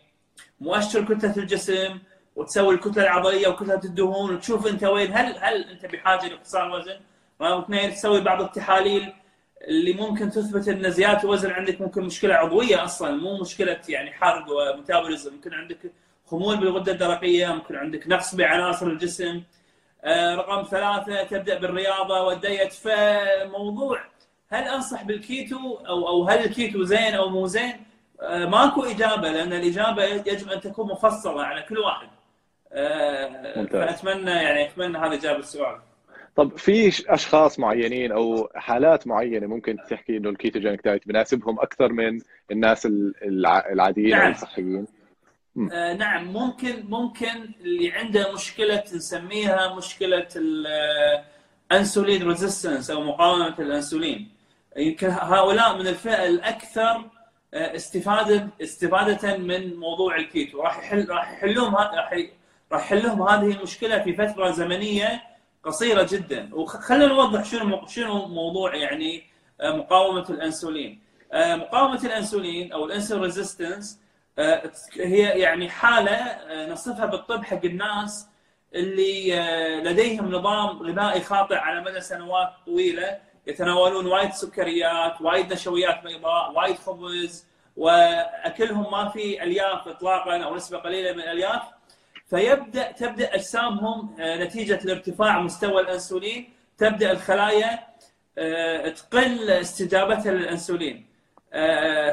[0.61, 1.99] مؤشر كتلة الجسم
[2.35, 6.99] وتسوي الكتلة العضلية وكتلة الدهون وتشوف أنت وين هل هل أنت بحاجة لاختصار وزن؟
[7.41, 9.13] رقم اثنين تسوي بعض التحاليل
[9.61, 14.45] اللي ممكن تثبت أن زيادة الوزن عندك ممكن مشكلة عضوية أصلا مو مشكلة يعني حرق
[14.51, 15.77] وميتابوليزم ممكن عندك
[16.25, 19.41] خمول بالغدة الدرقية ممكن عندك نقص بعناصر الجسم
[20.35, 24.01] رقم ثلاثة تبدأ بالرياضة وال diet فموضوع
[24.49, 27.73] هل أنصح بالكيتو أو أو هل الكيتو زين أو مو زين؟
[28.21, 32.07] آه، ماكو إجابة لأن الإجابة يجب أن تكون مفصلة على كل واحد.
[32.73, 35.79] آه، فأتمنى يعني أتمنى هذا إجابة السؤال.
[36.35, 41.91] طب في أشخاص معينين أو حالات معينة ممكن تحكي إنه ال ketogenic diet بناسبهم أكثر
[41.91, 42.19] من
[42.51, 42.87] الناس
[43.71, 44.25] العاديين نعم.
[44.25, 44.85] أو الصحيين
[45.73, 50.27] آه نعم ممكن ممكن اللي عنده مشكلة نسميها مشكلة
[51.71, 54.31] ال insulin resistance أو مقاومة الإنسولين.
[54.77, 57.09] يمكن هؤلاء من الفئة الأكثر
[57.53, 60.61] آه، استفادة استفادة من موضوع الكيتو.
[60.61, 62.13] راح يحل راح يحلون راح
[62.71, 65.23] راح يحلهم هذه المشكلة في فترة زمنية
[65.63, 66.49] قصيرة جدا.
[66.53, 69.23] وخلينا نوضح شنو شنو موضوع يعني
[69.61, 71.01] آه، مقاومة الإنسولين.
[71.33, 74.00] آه، مقاومة الإنسولين أو ال insulin resistance آه،
[74.99, 78.27] هي يعني حالة نصفها بالطب حق الناس
[78.75, 79.39] اللي
[79.83, 86.75] لديهم نظام غذائي خاطئ على مدى سنوات طويلة يتناولون وايد سكريات، وايد نشويات بيضاء، وايد
[86.75, 87.45] خبز
[87.77, 91.61] وأكلهم ما في ألياف اطلاقا أو نسبة قليلة من الألياف.
[92.29, 97.79] فيبدأ تبدأ أجسامهم آه، نتيجة لارتفاع مستوى الأنسولين تبدأ الخلايا
[98.37, 100.97] آه، تقل استجابتها للأنسولين.
[100.97, 101.11] آه،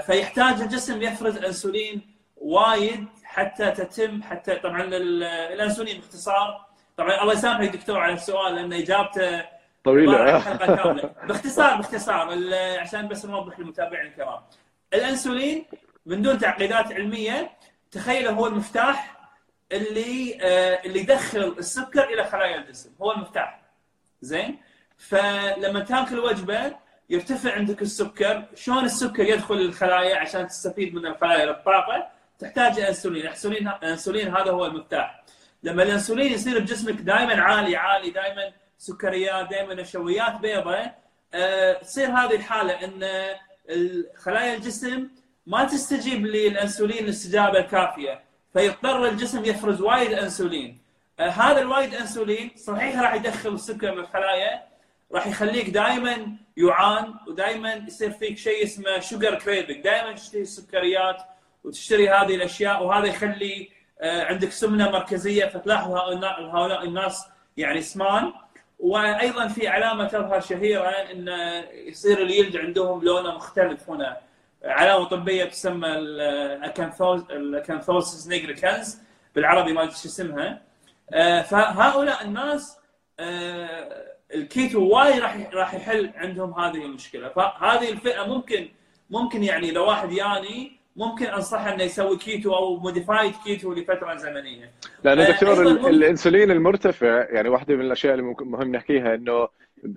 [0.06, 6.66] فيحتاج الجسم يفرز انسولين وايد حتى تتم حتى طبعا الانسولين باختصار.
[6.96, 9.44] طبعا الله يسامحك دكتور على السؤال لأن إجابته
[9.84, 10.40] طويلة.
[10.40, 11.10] حلقه كاملة.
[11.24, 12.38] باختصار باختصار
[12.78, 14.40] عشان بس نوضح للمتابعين الكرام.
[14.94, 15.64] الانسولين
[16.06, 17.50] من دون تعقيدات علمية
[17.90, 19.18] تخيل هو المفتاح
[19.72, 22.90] اللي آه اللي يدخل السكر إلى خلايا الجسم.
[23.02, 23.60] هو المفتاح.
[24.20, 24.58] زين؟
[24.98, 26.76] فلما تاكل وجبة
[27.10, 28.44] يرتفع عندك السكر.
[28.54, 32.06] شلون السكر يدخل الخلايا عشان تستفيد من الخلايا للطاقه
[32.38, 33.22] تحتاج انسولين.
[33.22, 35.24] الانسولين الانسولين هذا هو المفتاح.
[35.62, 40.98] لما الانسولين يصير بجسمك دائما عالي عالي دائما سكريات دائما نشويات بيضاء
[41.34, 43.04] آه تصير هذه الحالة إن
[44.16, 45.08] خلايا الجسم
[45.46, 48.20] ما تستجيب للانسولين الاستجابة الكافية
[48.52, 50.78] فيضطر الجسم يفرز وايد انسولين.
[51.20, 54.62] آه، هذا الوايد إنسولين صحيح راح يدخل السكر بالخلايا
[55.12, 61.22] راح يخليك دائما يعان ودائما يصير فيك شيء اسمه sugar craving دائما تشتري السكريات
[61.64, 68.32] وتشتري هذه الأشياء وهذا يخلي آه، عندك سمنة مركزية فتلاحظ هؤلاء الناس يعني سمان
[68.78, 71.28] وأيضا في علامة تظهر شهيره إن
[71.72, 74.16] يصير اليلد عندهم لونه مختلف هنا.
[74.64, 78.98] علامة طبية تسمى ال acanthosis nigricans
[79.34, 80.62] بالعربي ما أدري شو اسمها.
[81.12, 82.78] آه، فهؤلاء الناس
[83.20, 88.68] آه، الكيتو وايد راح راح يحل عندهم هذه المشكلة فهذه الفئة ممكن
[89.10, 94.70] ممكن يعني لو واحد ياني ممكن أنصحه إنه يسوي كيتو أو modified keto لفترة زمنية.
[95.04, 99.48] لأنه آه، دكتور الإنسولين المرتفع يعني واحدة من الأشياء اللي مهم نحكيها إنه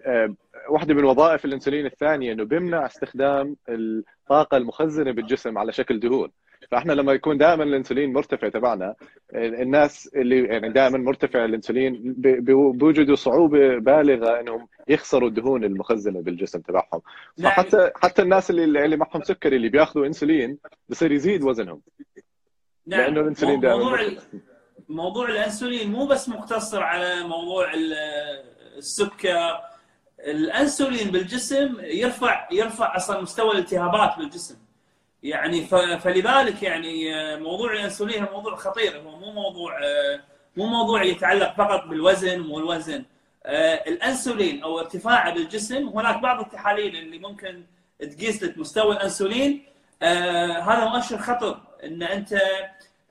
[0.06, 0.34] آه،
[0.70, 6.32] واحدة من وظائف الإنسولين الثانية إنه بيمنع استخدام الطاقة المخزنة بالجسم على شكل دهون.
[6.72, 8.96] فاحنا لما يكون دائما الانسولين مرتفع تبعنا
[9.34, 17.02] الناس اللي يعني دائما مرتفع الانسولين بيوجدوا صعوبة بالغة إنهم يخسروا الدهون المخزنة بالجسم تبعهم.
[17.44, 20.58] فحتى حتى الناس اللي اللي معهم سكري اللي بياخذوا انسولين
[20.90, 21.82] بصير يزيد وزنهم
[22.88, 23.02] نعم.
[23.02, 24.00] لأنه الانسولين دائما موضوع
[24.90, 27.74] موضوع الانسولين مو بس مقتصر على موضوع
[28.78, 29.62] السكر
[30.20, 34.61] الانسولين بالجسم يرفع يرفع أصلا مستوى الالتهابات بالجسم
[35.24, 35.66] يعني
[36.00, 38.98] فلذلك يعني آه، موضوع الانسولين موضوع خطير.
[39.02, 40.20] هو مو موضوع آه،
[40.58, 43.06] مو موضوع يتعلق فقط بالوزن والوزن
[43.46, 47.64] آه، الانسولين أو ارتفاعه بالجسم هناك بعض التحاليل اللي ممكن
[48.00, 49.66] تقيس لك مستوى الانسولين.
[50.02, 52.42] هذا مؤشر خطر إن أنت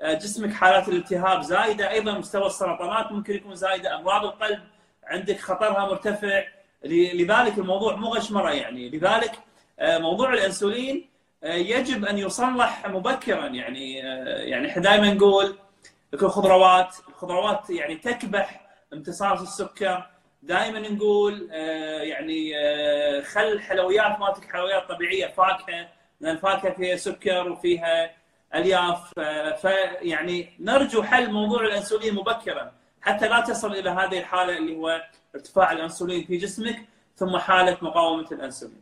[0.03, 4.61] جسمك حالات الالتهاب زايدة أيضا مستوى السرطانات ممكن يكون زايدة أمراض القلب
[5.05, 6.45] عندك خطرها مرتفع.
[6.85, 8.89] لذلك الموضوع مو غشمرة يعني.
[8.89, 9.33] لذلك
[9.81, 11.10] موضوع الانسولين
[11.43, 13.95] يجب أن يصلح مبكرا يعني
[14.51, 15.59] يعني إحنا دائما نقول
[16.15, 18.61] الخضروات الخضروات يعني تكبح
[18.93, 20.07] امتصاص السكر.
[20.43, 21.51] دائما نقول
[22.03, 22.53] يعني
[23.23, 25.89] خل الحلويات مالتك حلويات طبيعية فاكهة
[26.21, 28.11] لأن الفاكهه فيها سكر وفيها
[28.55, 29.13] ألياف.
[29.61, 32.73] فيعني نرجو حل موضوع الأنسولين مبكرا.
[33.01, 35.03] حتى لا تصل إلى هذه الحالة اللي هو
[35.35, 36.77] ارتفاع الأنسولين في جسمك
[37.17, 38.80] ثم حالة مقاومة الأنسولين.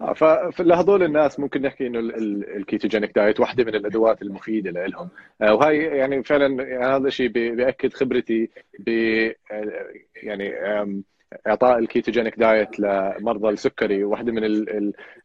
[0.00, 0.12] آه،
[0.50, 1.98] فلهذول الناس ممكن نحكي إنه
[2.56, 5.08] ال ketogenic diet واحدة من الأدوات المفيدة لهم
[5.42, 6.62] آه، وهي يعني فعلا
[6.96, 8.88] هذا الشيء بيأكد خبرتي ب
[10.22, 10.52] يعني
[11.46, 14.04] إعطاء ال ketogenic diet لمرضى السكري.
[14.04, 14.44] واحدة من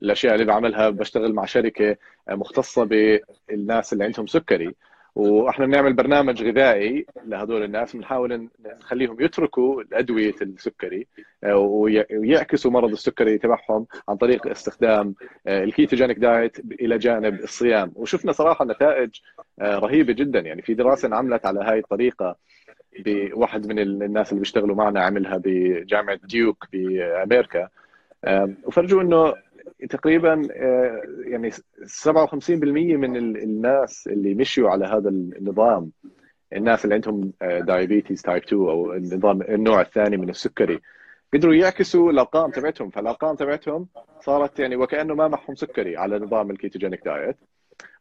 [0.02, 1.98] الأشياء اللي بعملها بشتغل مع شركة
[2.30, 4.76] مختصة بالناس اللي عندهم سكري.
[5.15, 11.08] وإحنا بنعمل برنامج غذائي لهذول الناس بنحاول نخليهم يتركوا ادويه السكري
[11.43, 15.15] آه، ويعكسوا مرض السكري تبعهم عن طريق استخدام
[15.47, 17.91] آه، ال ketogenic diet إلى جانب الصيام.
[17.95, 19.10] وشفنا صراحة نتائج
[19.60, 20.39] آه، رهيبة جدا.
[20.39, 22.36] يعني في دراسة انعملت على هاي الطريقة
[22.99, 27.69] بواحد من الناس اللي بيشتغلوا معنا عملها بجامعة ديوك بأمريكا.
[28.63, 29.34] وفرجوا إنه
[29.89, 35.91] تقريبا آه، يعني 57% من الناس اللي مشوا على هذا النظام
[36.54, 40.80] الناس اللي عندهم diabetes type 2 أو النظام النوع الثاني من السكري
[41.34, 42.89] قدروا يعكسوا الأرقام تبعتهم.
[42.89, 43.88] فالأرقام تبعتهم
[44.19, 47.38] صارت يعني وكأنه ما معهم سكري على نظام ال ketogenic diet.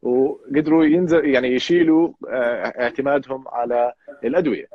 [0.03, 3.93] وقدروا ينزل يعني يشيلوا آه، اعتمادهم على
[4.25, 4.67] الأدوية.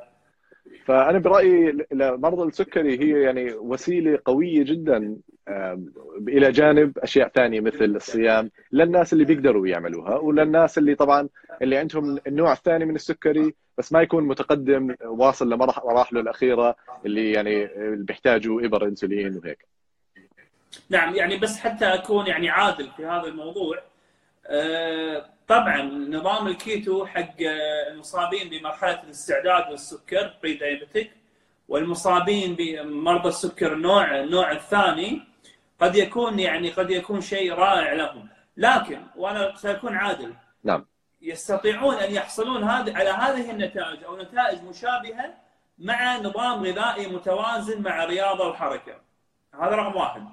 [0.87, 5.17] فأنا برأيي لمرضى السكري هي يعني وسيلة قوية جدا
[6.27, 11.29] إلى جانب أشياء ثانية مثل الصيام للناس اللي بيقدروا يعملوها وللناس اللي طبعا
[11.61, 17.69] اللي عندهم النوع الثاني من السكري بس ما يكون متقدم واصل لمراحله الأخيرة اللي يعني
[17.95, 19.65] بيحتاجوا إبر إنسولين وهيك.
[20.89, 23.81] نعم يعني بس حتى أكون يعني عادل في هذا الموضوع
[24.47, 27.35] أه طبعا نظام الكيتو حق
[27.91, 31.11] المصابين بمرحلة الاستعداد للسكر prediabetic
[31.67, 35.21] والمصابين بمرضى السكر النوع النوع الثاني
[35.79, 38.29] قد يكون يعني قد يكون شيء رائع لهم.
[38.57, 40.33] لكن وأنا سأكون عادل.
[40.63, 40.85] نعم.
[41.21, 45.33] يستطيعون أن يحصلون هذه على هذه النتائج أو نتائج مشابهة
[45.77, 48.95] مع نظام غذائي متوازن مع رياضة وحركة.
[49.53, 50.27] هذا رقم واحد.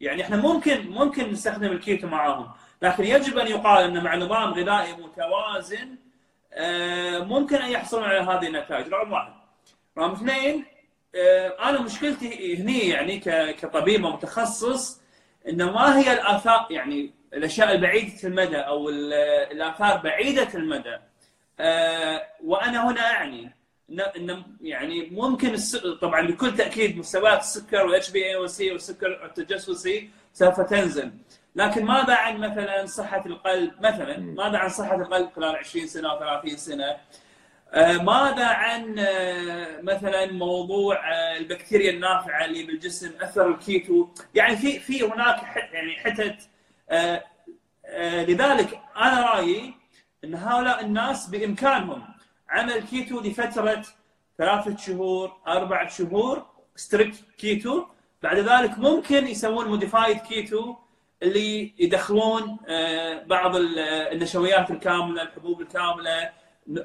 [0.00, 2.48] يعني إحنا ممكن ممكن نستخدم الكيتو معاهم.
[2.82, 5.96] لكن يجب أن يقال أن مع نظام غذائي متوازن
[6.52, 8.88] آه، ممكن أن يحصلون على هذه النتائج.
[8.88, 9.32] رقم واحد.
[9.98, 10.64] رقم اثنين
[11.14, 13.18] آه، أنا مشكلتي هني يعني
[13.52, 15.00] كطبيب متخصص
[15.48, 20.98] إنه ما هي الآثار يعني الأشياء البعيدة المدى أو الآثار بعيدة المدى.
[21.60, 23.52] آه، وأنا هنا أعني
[24.16, 25.56] انه يعني ممكن
[26.00, 31.12] طبعا بكل تأكيد مستويات السكر وال HbA1c والسكر التحسسي سوف تنزل.
[31.58, 36.18] لكن ماذا عن مثلا صحة القلب مثلا ماذا عن صحة القلب خلال 20 سنة أو
[36.18, 36.96] 30 سنة
[37.72, 44.08] آه، ماذا عن آه، مثلا موضوع آه، البكتيريا النافعة اللي بالجسم أثر الكيتو.
[44.34, 45.42] يعني في في هناك
[45.72, 46.48] يعني حتت
[48.28, 49.74] لذلك أنا رأيي
[50.24, 52.02] إن هؤلاء الناس بإمكانهم
[52.48, 53.82] عمل كيتو لفترة
[54.38, 57.84] ثلاثة شهور أربعة شهور strict keto.
[58.22, 60.76] بعد ذلك ممكن يسوون modified keto
[61.22, 62.56] اللي يدخلون
[63.26, 66.30] بعض النشويات الكاملة الحبوب الكاملة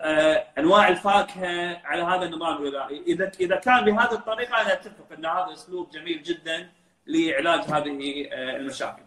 [0.01, 5.25] آه، أنواع الفاكهة على هذا النظام الغذائي، إذا إذا كان بهذه الطريقة أنا أتفق أن
[5.25, 6.69] هذا أسلوب جميل جدا
[7.07, 9.03] لعلاج هذه آه، المشاكل.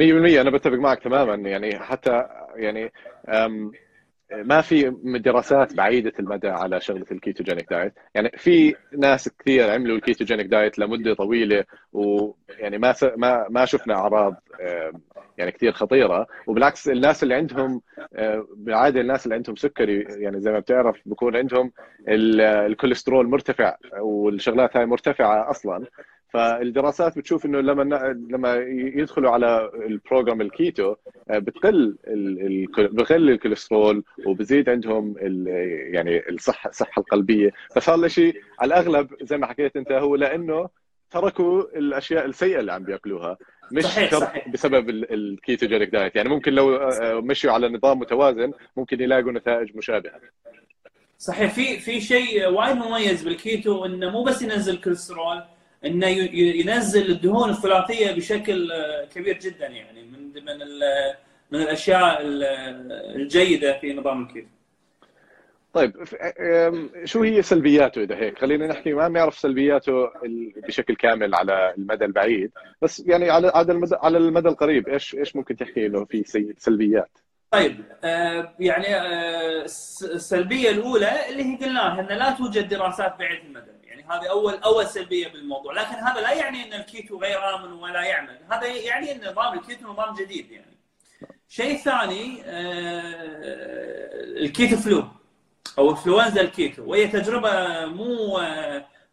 [0.00, 2.92] 100% أنا بتفق معك تماما يعني حتى يعني
[4.32, 9.96] ما في دراسات بعيدة المدى على شغلة ال ketogenic diet، يعني في ناس كثير عملوا
[9.96, 14.34] ال ketogenic diet لمدة طويلة ويعني ما ما ما شفنا أعراض
[15.38, 16.26] يعني كثير خطيرة.
[16.46, 17.82] وبالعكس الناس اللي عندهم
[18.56, 21.72] بالعادة الناس اللي عندهم سكري يعني زي ما بتعرف بكون عندهم
[22.08, 25.86] الكوليسترول مرتفع والشغلات هاي مرتفعة أصلا.
[26.32, 27.82] فالدراسات بتشوف إنه لما
[28.30, 30.94] لما يدخلوا على ال program الكيتو
[31.30, 31.96] آه، بتقل
[32.78, 35.14] بقل الكوليسترول وبزيد عندهم
[35.94, 37.50] يعني الصحه الصحة القلبية.
[37.74, 40.68] فصار شيء على الأغلب زي ما حكيت أنت هو لأنه
[41.10, 43.36] تركوا الأشياء السيئة اللي عم بيأكلوها.
[43.72, 44.48] مش صحيح صحيح.
[44.48, 46.16] بسبب ال ketogenic diet.
[46.16, 50.20] يعني ممكن لو آه، مشوا على نظام متوازن ممكن يلاقوا نتائج مشابهة.
[51.18, 51.52] صحيح.
[51.54, 55.42] في في شيء وايد مميز بالكيتو إنه مو بس ينزل كوليسترول
[55.84, 60.58] إنه ينزل الدهون الثلاثية بشكل آه، كبير جدا يعني من من
[61.50, 62.18] من الأشياء
[63.16, 64.48] الجيدة في نظام الكيتو
[65.72, 66.04] طيب
[67.04, 70.10] شو هي سلبياته إذا هيك؟ خلينا نحكي ما بنعرف سلبياته
[70.66, 72.50] بشكل كامل على المدى البعيد
[72.82, 77.10] بس يعني على على المدى على المدى القريب إيش إيش ممكن تحكي إنه في سلبيات؟
[77.50, 83.70] طيب آه يعني آه السلبية الأولى اللي هي قلناها إن لا توجد دراسات بعيده المدى
[83.92, 85.72] يعني هذه اول أول سلبية بالموضوع.
[85.72, 88.38] لكن هذا لا يعني إن الكيتو غير آمن ولا يعمل.
[88.50, 90.76] هذا يعني إن نظام الكيتو نظام جديد يعني.
[91.48, 93.02] شيء ثاني آه
[94.44, 95.04] ال keto flu
[95.78, 96.84] أو انفلونزا الكيتو.
[96.90, 98.40] وهي تجربة مو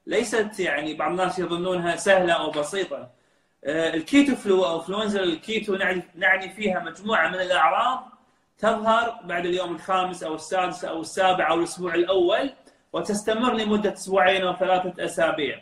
[0.08, 3.10] ليست يعني بعض الناس يظنونها سهلة أو بسيطة.
[3.64, 5.76] آه، ال keto flu أو انفلونزا الكيتو
[6.16, 8.10] نعني فيها مجموعة من الأعراض
[8.58, 12.54] تظهر بعد اليوم الخامس أو السادس أو السابع أو الأسبوع الأول.
[12.94, 15.62] وتستمر لمدة أسبوعين أو ثلاثة أسابيع.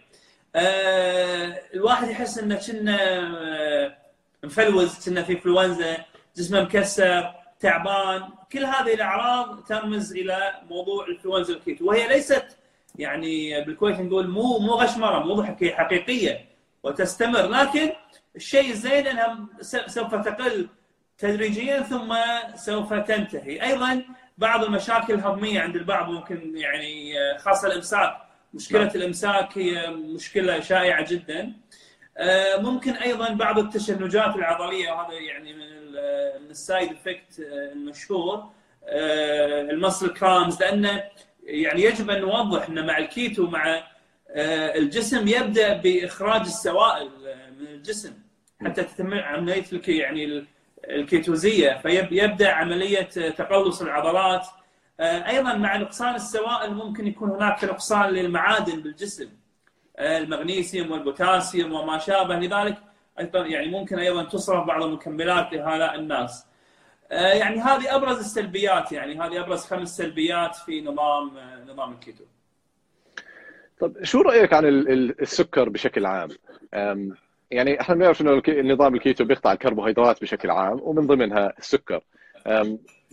[0.56, 3.98] آه، الواحد يحس إنه كنا آه،
[4.44, 5.98] مفلوز كنا في انفلونزا
[6.38, 8.24] جسمه مكسر تعبان.
[8.52, 12.58] كل هذه الأعراض ترمز إلى موضوع الانفلونزا الكيتو وهي ليست
[12.96, 16.46] يعني بالكويت نقول مو مو غشمرة مو ضحكه حقيقية
[16.84, 17.48] وتستمر.
[17.48, 17.92] لكن
[18.36, 19.48] الشيء الزين إنها
[19.88, 20.68] سوف تقل
[21.18, 22.16] تدريجيا ثم
[22.56, 23.64] سوف تنتهي.
[23.64, 24.04] أيضا
[24.38, 28.18] بعض المشاكل الهضميه عند البعض ممكن يعني خاصة الإمساك.
[28.54, 28.96] مشكلة نعم.
[28.96, 31.54] الإمساك هي مشكلة شائعة جدا.
[32.18, 35.78] آه، ممكن أيضا بعض التشنجات العضلية وهذا يعني من
[36.42, 38.50] من ال side effect المشهور
[38.84, 41.04] آه، ال muscle cramps لأنه
[41.44, 43.84] يعني يجب أن نوضح إن مع الكيتو مع
[44.30, 47.10] آه، الجسم يبدأ بإخراج السوائل
[47.60, 48.14] من الجسم.
[48.66, 50.46] حتى تتم عمليه يعني
[50.86, 54.48] ال ketosis فيبدا عملية تقلص العضلات
[55.00, 59.30] أيضا مع نقصان السوائل ممكن يكون هناك نقصان للمعادن بالجسم
[60.00, 62.78] المغنيسيوم والبوتاسيوم وما شابه لذلك
[63.20, 66.46] أيضا يعني ممكن أيضا تصرف بعض المكملات لهؤلاء الناس.
[67.12, 72.24] آه، يعني هذه أبرز السلبيات يعني هذه أبرز خمس سلبيات في نظام آه، نظام الكيتو.
[73.80, 76.30] طب شو رأيك عن السكر بشكل عام؟
[77.52, 82.02] يعني إحنا بنعرف انه النظام الكيتو بيقطع الكربوهيدرات بشكل عام ومن ضمنها السكر.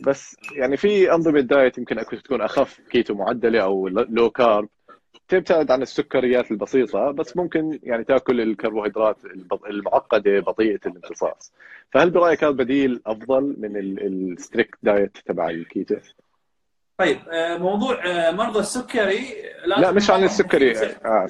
[0.07, 4.69] بس يعني في أنظمة دايت يمكن تكون أخف كيتو معدلة أو low carb
[5.29, 9.17] تبتعد عن السكريات البسيطة بس ممكن يعني تأكل الكربوهيدرات
[9.71, 11.53] المعقدة بطيئة الامتصاص
[11.91, 15.97] فهل برأيك هذا بديل أفضل من ال strict diet تبع الكيتو؟
[16.99, 19.27] طيب آه، موضوع آه، مرضى السكري
[19.67, 21.29] لا مش عن السكري اسف آه.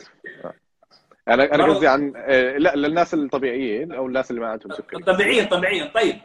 [1.29, 2.13] أنا أنا قصدي عن
[2.59, 6.19] لا للناس الطبيعيين أو الناس اللي ما عندهم سكري طبيعيين طبيعيين طيب.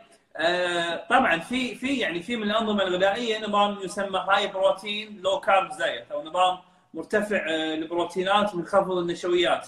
[1.09, 6.11] طبعا في في يعني في من الأنظمة الغذائية نظام يسمى high protein low carb diet
[6.11, 6.57] أو نظام
[6.93, 9.67] مرتفع آه، البروتينات ومنخفض النشويات.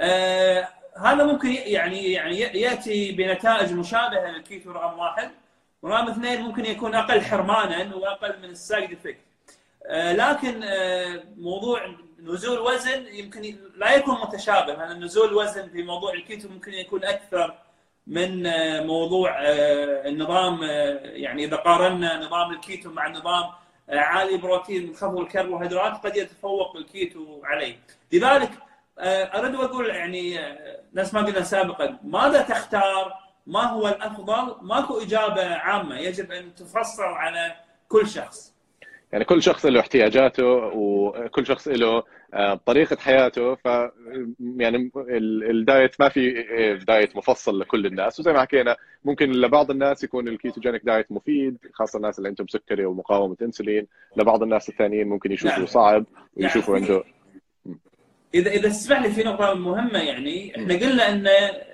[0.00, 5.30] آه، هذا ممكن يعني يعني يأتي بنتائج مشابهة للكيتو رقم واحد.
[5.82, 9.18] ورقم اثنين ممكن يكون أقل حرمانا وأقل من ال side effect
[9.86, 10.60] آه، لكن
[11.36, 11.86] موضوع
[12.26, 14.74] نزول وزن يمكن لا يكون متشابه.
[14.74, 17.54] لأن نزول الوزن في موضوع الكيتو ممكن يكون أكثر
[18.06, 23.44] من آه، موضوع آه، النظام آه، يعني إذا قارنا نظام الكيتو مع نظام
[23.88, 27.76] عالي بروتين منخفض الكربوهيدرات قد يتفوق الكيتو عليه.
[28.12, 28.50] لذلك
[28.98, 30.38] أريد أقول يعني
[30.94, 33.12] نفس ما قلنا سابقا ماذا تختار؟
[33.46, 35.98] ما هو الأفضل؟ ماكو إجابة عامة.
[35.98, 37.54] يجب أن تفصل على
[37.88, 38.54] كل شخص.
[39.12, 42.02] يعني كل شخص له احتياجاته وكل شخص له
[42.66, 43.64] طريقة حياته ف
[44.56, 44.90] يعني
[45.50, 46.32] الدايت ما في
[46.88, 48.20] دايت مفصل لكل الناس.
[48.20, 52.46] وزي ما حكينا ممكن لبعض الناس يكون ال ketogenic diet مفيد خاصة الناس اللي عندهم
[52.46, 53.86] سكري ومقاومة إنسولين.
[54.16, 55.66] لبعض الناس الثانيين ممكن يشوفوا نعم.
[55.66, 56.04] صعب
[56.36, 57.04] ويشوفوا يعني عنده.
[58.34, 61.28] إذا إذا تسمح لي في نقطة مهمة يعني إحنا قلنا إن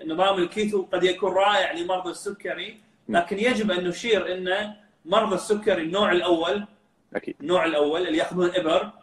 [0.06, 2.76] نظام الكيتو قد يكون رائع لمرضى السكري.
[3.08, 4.72] لكن يجب أن نشير إن
[5.04, 6.66] مرضى السكري النوع الأول
[7.14, 7.34] أكيد.
[7.40, 9.01] النوع الأول اللي يأخذون إبر آه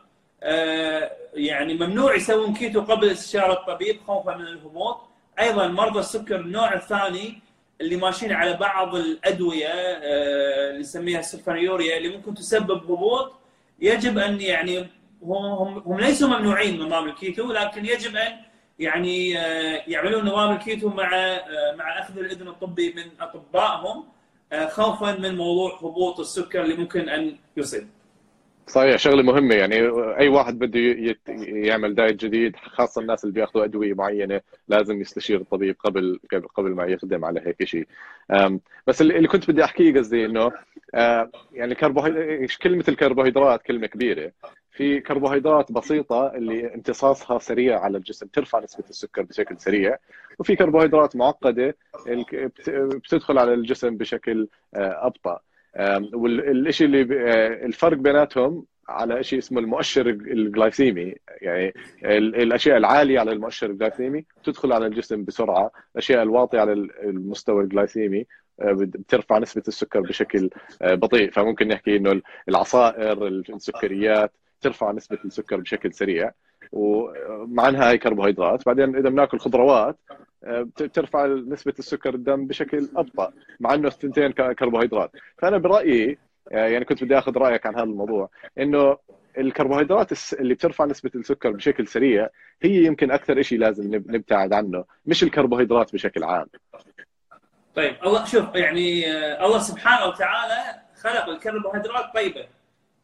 [1.33, 4.97] يعني ممنوع يسوون كيتو قبل استشارة الطبيب خوفا من الهبوط
[5.39, 7.41] أيضا مرضى السكر النوع الثاني
[7.81, 13.33] اللي ماشيين على بعض الأدوية آه اللي نسميها السلفونيوريا اللي ممكن تسبب هبوط
[13.79, 14.87] يجب أن يعني
[15.23, 18.37] هم هم ليسوا ممنوعين من نظام الكيتو لكن يجب أن
[18.79, 24.05] يعني آه يعملون نظام الكيتو مع آه مع أخذ الإذن الطبي من أطبائهم
[24.51, 27.87] آه، خوفا من موضوع هبوط السكر اللي ممكن أن يصيب.
[28.69, 29.55] صحيح شغلة مهمة.
[29.55, 29.75] يعني
[30.17, 31.19] أي واحد بده يت...
[31.47, 36.19] يعمل دايت جديد خاصة الناس اللي بياخذوا أدوية معينة لازم يستشير الطبيب قبل
[36.55, 37.87] قبل ما يخدم على هيك شيء
[38.87, 40.51] بس اللي كنت بدي أحكيه قصدي إنه
[41.53, 44.31] يعني كربوهيدرات كلمة الكربوهيدرات؟ كلمة كبيرة.
[44.71, 49.97] في كربوهيدرات بسيطة اللي امتصاصها سريع على الجسم ترفع نسبة السكر بشكل سريع.
[50.39, 51.75] وفي كربوهيدرات معقدة
[52.67, 55.39] بتدخل على الجسم بشكل أبطأ.
[56.13, 61.73] والشيء اللي آه، الفرق بيناتهم على شيء اسمه المؤشر الجلايسيمي يعني
[62.43, 65.71] الاشياء العالية على المؤشر الجلايسيمي تدخل على الجسم بسرعة.
[65.95, 68.25] الاشياء الواطية على المستوى الجلايسيمي
[68.61, 70.49] آه، بترفع نسبة السكر بشكل
[70.81, 71.31] آه، بطيء.
[71.31, 76.31] فممكن نحكي إنه العصائر السكريات ترفع نسبة السكر بشكل سريع.
[76.71, 79.97] ومعنها هاي كربوهيدرات بعدين إذا بناكل خضروات
[80.47, 85.11] بترفع نسبة السكر الدم بشكل أبطأ مع إنه الثنتين كربوهيدرات.
[85.37, 86.17] فأنا برأيي
[86.51, 88.97] يعني كنت بدي آخذ رأيك عن هذا الموضوع إنه
[89.37, 92.29] الكربوهيدرات اللي بترفع نسبة السكر بشكل سريع
[92.61, 96.47] هي يمكن أكثر شيء لازم نبتعد عنه مش الكربوهيدرات بشكل عام.
[97.75, 102.58] طيب الله شوف يعني آه، الله سبحانه وتعالى خلق الكربوهيدرات طيبة.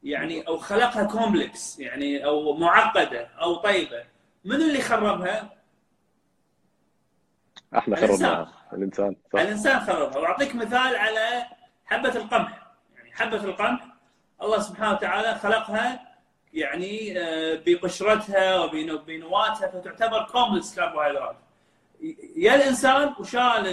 [0.05, 4.03] يعني أو خلقها كومبلكس يعني أو معقدة أو طيبة.
[4.45, 5.49] من اللي خربها؟
[7.77, 9.39] إحنا خربناها الإنسان صح.
[9.39, 10.17] الإنسان خربها.
[10.17, 11.45] وأعطيك مثال على
[11.85, 12.65] حبة القمح.
[12.95, 13.85] يعني حبة القمح
[14.41, 16.15] الله سبحانه وتعالى خلقها
[16.53, 21.35] يعني آه، بقشرتها وبنواتها فتعتبر كومبلكس كربوهيدرات
[22.35, 23.63] يا الإنسان وشال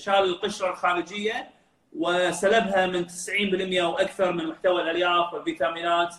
[0.00, 1.50] شال القشرة الخارجية
[1.98, 6.14] وسلبها من 90% وأكثر من محتوى الألياف والفيتامينات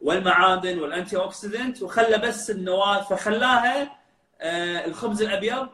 [0.00, 3.96] والمعادن وال antioxidant وخلى بس النواة فخلاها
[4.40, 5.68] آه، الخبز الأبيض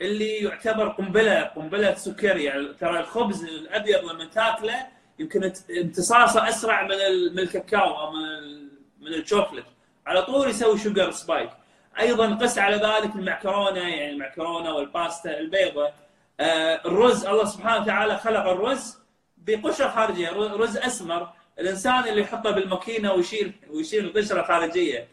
[0.00, 2.44] اللي يعتبر قنبلة قنبلة سكري.
[2.44, 4.86] يعني ترى الخبز الأبيض لما تاكله
[5.18, 6.96] يمكن امتصاصه أسرع من
[7.32, 8.68] من الكاكاو أو من
[9.00, 9.64] من الشوكليت.
[10.06, 11.50] على طول يسوي sugar spike
[12.00, 16.07] أيضا قس على ذلك المعكرونة يعني المعكرونة والباستا البيضاء آه،
[16.40, 18.98] الرز الله سبحانه وتعالى خلق الرز
[19.36, 20.30] بقشره خارجية.
[20.32, 21.28] رز أسمر
[21.58, 25.08] الإنسان اللي يحطه بالماكينة ويشيل ويشيل القشرة الخارجية.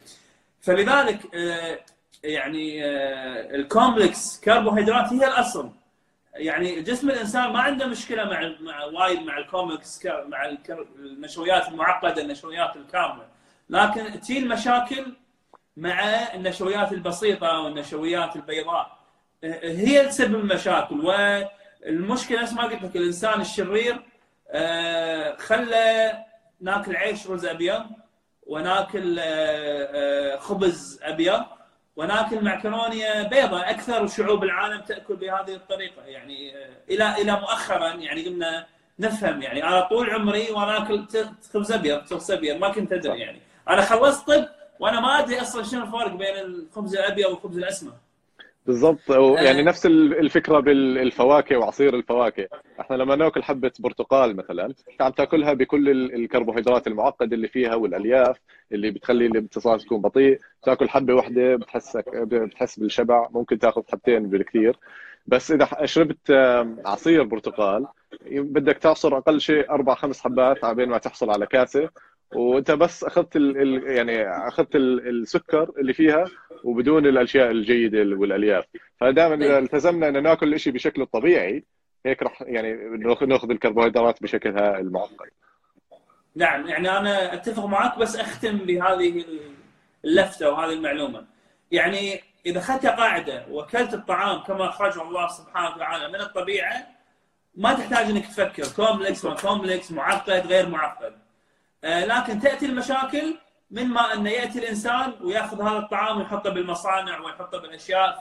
[0.61, 1.79] فلذلك آه،
[2.23, 5.71] يعني آه، ال complex كربوهيدرات هي الأصل.
[6.35, 10.55] يعني جسم الإنسان ما عنده مشكلة مع مع وايد مع ال complex مع
[10.99, 13.27] النشويات المعقدة النشويات الكاملة.
[13.69, 15.13] لكن تجي المشاكل
[15.77, 16.03] مع
[16.33, 19.04] النشويات البسيطة والنشويات البيضاء.
[19.43, 21.05] هي تسبب المشاكل
[21.85, 24.01] والمشكلة نفس ما قلت لك الإنسان الشرير
[24.49, 26.17] آه، خلى
[26.61, 27.85] ناكل عيش رز أبيض
[28.47, 31.43] وناكل آه، خبز أبيض
[31.95, 38.25] وناكل معكرونية بيضاء أكثر شعوب العالم تأكل بهذه الطريقة يعني آه، إلى إلى مؤخرا يعني
[38.27, 38.65] قمنا
[38.99, 41.05] نفهم يعني أنا طول عمري وأنا أكل
[41.53, 43.41] خبز أبيض خبز أبيض ما كنت أدري يعني.
[43.69, 44.45] أنا خلصت طب
[44.79, 47.93] وأنا ما أدري أصلا شنو الفرق بين الخبز الأبيض والخبز الأسمر.
[48.65, 49.09] بالضبط.
[49.37, 52.47] يعني نفس الفكرة بالفواكه وعصير الفواكه.
[52.79, 58.37] إحنا لما نأكل حبة برتقال مثلا عم تأكلها بكل الكربوهيدرات المعقدة اللي فيها والألياف
[58.71, 60.39] اللي بتخلي الامتصاص يكون بطيء.
[60.63, 63.27] تأكل حبة واحدة بتحسك بتحس بالشبع.
[63.31, 64.77] ممكن تأخذ حبتين بالكثير.
[65.27, 66.31] بس إذا شربت
[66.85, 67.87] عصير برتقال
[68.31, 71.89] بدك تعصر أقل شيء أربع خمس حبات على ما تحصل على كاسة.
[72.33, 76.25] وانت بس اخذت ال ال يعني اخذت ال السكر اللي فيها
[76.63, 78.65] وبدون الاشياء الجيدة والالياف.
[78.99, 81.63] فدائما إذا التزمنا ان ناكل الشيء بشكله الطبيعي
[82.05, 82.73] هيك راح يعني
[83.21, 85.29] ناخذ الكربوهيدرات بشكلها المعقد.
[86.35, 89.25] نعم يعني أنا أتفق معك بس أختم بهذه
[90.05, 91.25] اللفتة وهذه المعلومة.
[91.71, 96.87] يعني إذا أخذت قاعدة وأكلت الطعام كما أخرجه الله سبحانه وتعالى من الطبيعة
[97.55, 98.63] ما تحتاج إنك تفكر.
[98.75, 101.24] complex ما complex معقد غير معقد.
[101.85, 103.35] لكن تأتي المشاكل
[103.71, 108.19] من ما أن يأتي الإنسان ويأخذ هذا الطعام ويحطه بالمصانع ويحطه بالأشياء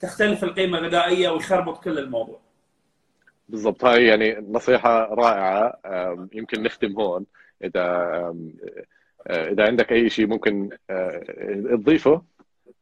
[0.00, 2.40] فتختلف القيمة الغذائية ويخربط كل الموضوع.
[3.48, 3.84] بالضبط.
[3.84, 5.78] هاي يعني نصيحة رائعة.
[6.32, 7.26] يمكن نختم هون.
[7.64, 7.82] إذا
[9.26, 11.22] آه، إذا عندك أي شيء ممكن آه،
[11.70, 12.22] تضيفه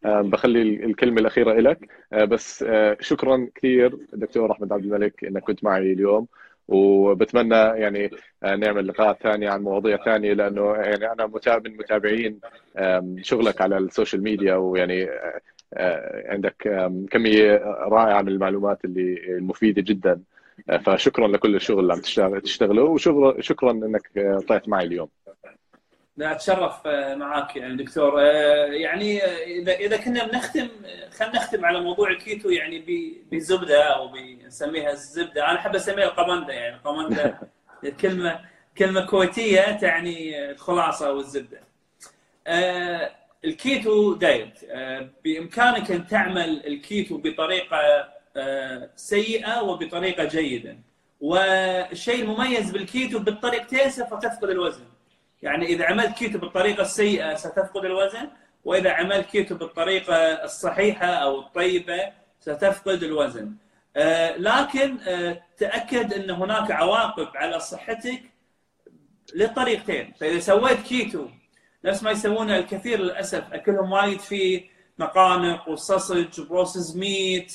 [0.04, 2.64] بخلي الكلمة الأخيرة لك بس
[3.00, 6.26] شكرا كثير دكتور أحمد عبد الملك إنك كنت معي اليوم.
[6.68, 8.10] وبتمنى يعني
[8.42, 12.40] آه، نعمل لقاءات ثانية عن مواضيع ثانية لأنه يعني أنا متابع من متابعين
[13.22, 15.40] شغلك على السوشيال ميديا ويعني آه،
[15.74, 16.56] آه، عندك
[17.10, 20.22] كمية رائعة من المعلومات اللي المفيده جدا.
[20.84, 24.10] فشكرا لكل الشغل اللي عم تشتغله وشكرا إنك
[24.48, 25.08] طلعت معي اليوم.
[26.22, 30.68] أتشرف آه، معاك يعني دكتور آه، يعني آه، إذا إذا كنا بنختم
[31.18, 32.84] خلينا نختم على موضوع الكيتو يعني
[33.32, 37.38] بزبدة أو بنسميها الزبدة أنا أحب أسميها القمندة يعني القمندة
[38.00, 38.40] كلمة
[38.78, 41.60] كلمة كويتية تعني الخلاصة والزبدة.
[43.44, 44.58] ال keto diet
[45.24, 48.08] بإمكانك أن تعمل الكيتو بطريقة
[48.96, 50.78] سيئة وبطريقة جيدة.
[51.20, 54.93] والشيء المميز بالكيتو بالطريقتين سوف تفقد الوزن.
[55.44, 58.28] يعني إذا عملت كيتو بالطريقة السيئة ستفقد الوزن
[58.64, 62.00] وإذا عملت كيتو بالطريقة الصحيحة أو الطيبة
[62.40, 63.52] ستفقد الوزن.
[63.96, 68.22] آه، لكن آه، تأكد إن هناك عواقب على صحتك
[69.34, 71.28] للطريقتين، فإذا سويت كيتو
[71.84, 74.64] نفس ما يسوونه الكثير للأسف أكلهم وايد فيه
[74.98, 77.52] مقانق و sausage و processed meat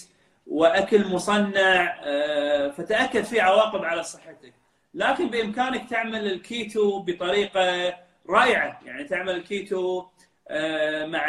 [0.48, 4.54] وأكل مصنع آه، فتأكد في عواقب على صحتك.
[4.94, 7.96] لكن بإمكانك تعمل الكيتو بطريقة
[8.30, 8.80] رائعة.
[8.86, 10.06] يعني تعمل الكيتو
[10.52, 11.28] آه، مع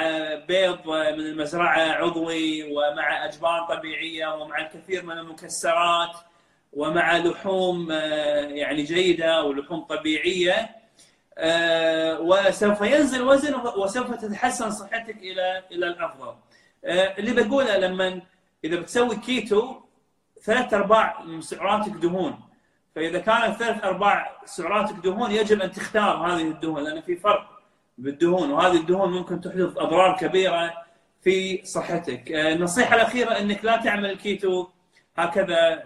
[0.48, 6.16] بيض من المزرعة عضوي ومع اجبان طبيعية ومع الكثير من المكسرات
[6.72, 10.70] ومع لحوم آه، يعني جيدة ولحوم طبيعية.
[11.38, 16.34] آه، وسوف ينزل وزن وسوف تتحسن صحتك إلى إلى الأفضل.
[16.84, 18.20] اللي بقوله لما
[18.64, 19.76] إذا بتسوي كيتو
[20.42, 22.49] ثلاث أرباع من سعراتك دهون.
[22.94, 27.60] فإذا كانت ثلاث أرباع سعراتك دهون يجب أن تختار هذه الدهون لأن في فرق
[27.98, 30.72] بالدهون وهذه الدهون ممكن تحدث أضرار كبيرة
[31.22, 32.32] في صحتك.
[32.32, 34.66] آه، النصيحة الأخيرة إنك لا تعمل الكيتو
[35.16, 35.84] هكذا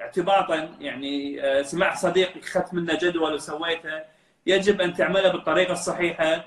[0.00, 4.02] اعتباطا يعني آه، سمعت صديقك اخذت منه جدول وسويته
[4.46, 6.44] يجب أن تعمله بالطريقة الصحيحة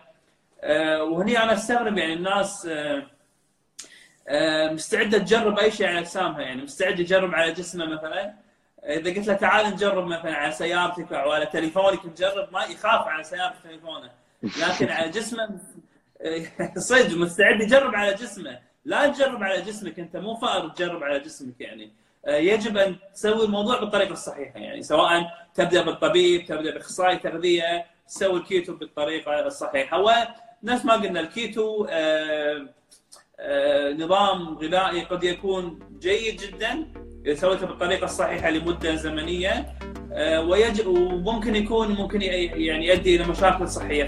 [0.61, 2.69] آه، وهني أنا أستغرب يعني الناس
[4.71, 8.33] مستعدة تجرب أي شيء على اجسامها يعني مستعد يجرب على جسمه مثلا
[8.85, 13.23] إذا قلت له تعال نجرب مثلا على سيارتك أو على تليفونك نجرب ما يخاف على
[13.23, 14.11] سيارة تليفونه.
[14.43, 15.59] لكن على جسمه
[16.77, 18.59] صدق مستعد يجرب على جسمه.
[18.85, 21.91] لا تجرب على جسمك أنت مو فار تجرب على جسمك يعني.
[22.25, 28.39] آه، يجب أن تسوي الموضوع بالطريقة الصحيحة يعني سواء تبدأ بالطبيب تبدأ بإخصائي تغذية تسوي
[28.39, 29.99] الكيتو بالطريقة الصحيحة.
[29.99, 32.67] ونفس ما قلنا الكيتو آه،
[33.39, 36.87] آه، نظام غذائي قد يكون جيد جدا.
[37.33, 39.65] سويته بالطريقة الصحيحة لمدة زمنية
[40.13, 44.03] آه، ويجب وممكن يكون ممكن يعني يؤدي إلى مشاكل صحية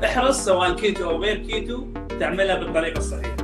[0.00, 1.86] فاحرص سواء كيتو أو غير كيتو
[2.20, 3.36] تعملها بالطريقة الصحيحة.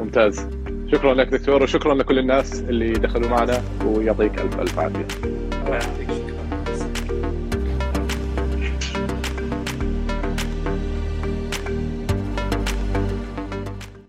[0.00, 0.48] ممتاز.
[0.92, 5.06] شكرا لك دكتور وشكرا لكل الناس اللي دخلوا معنا ويعطيك الف ألف عافية.
[5.24, 6.25] الله يعافيك.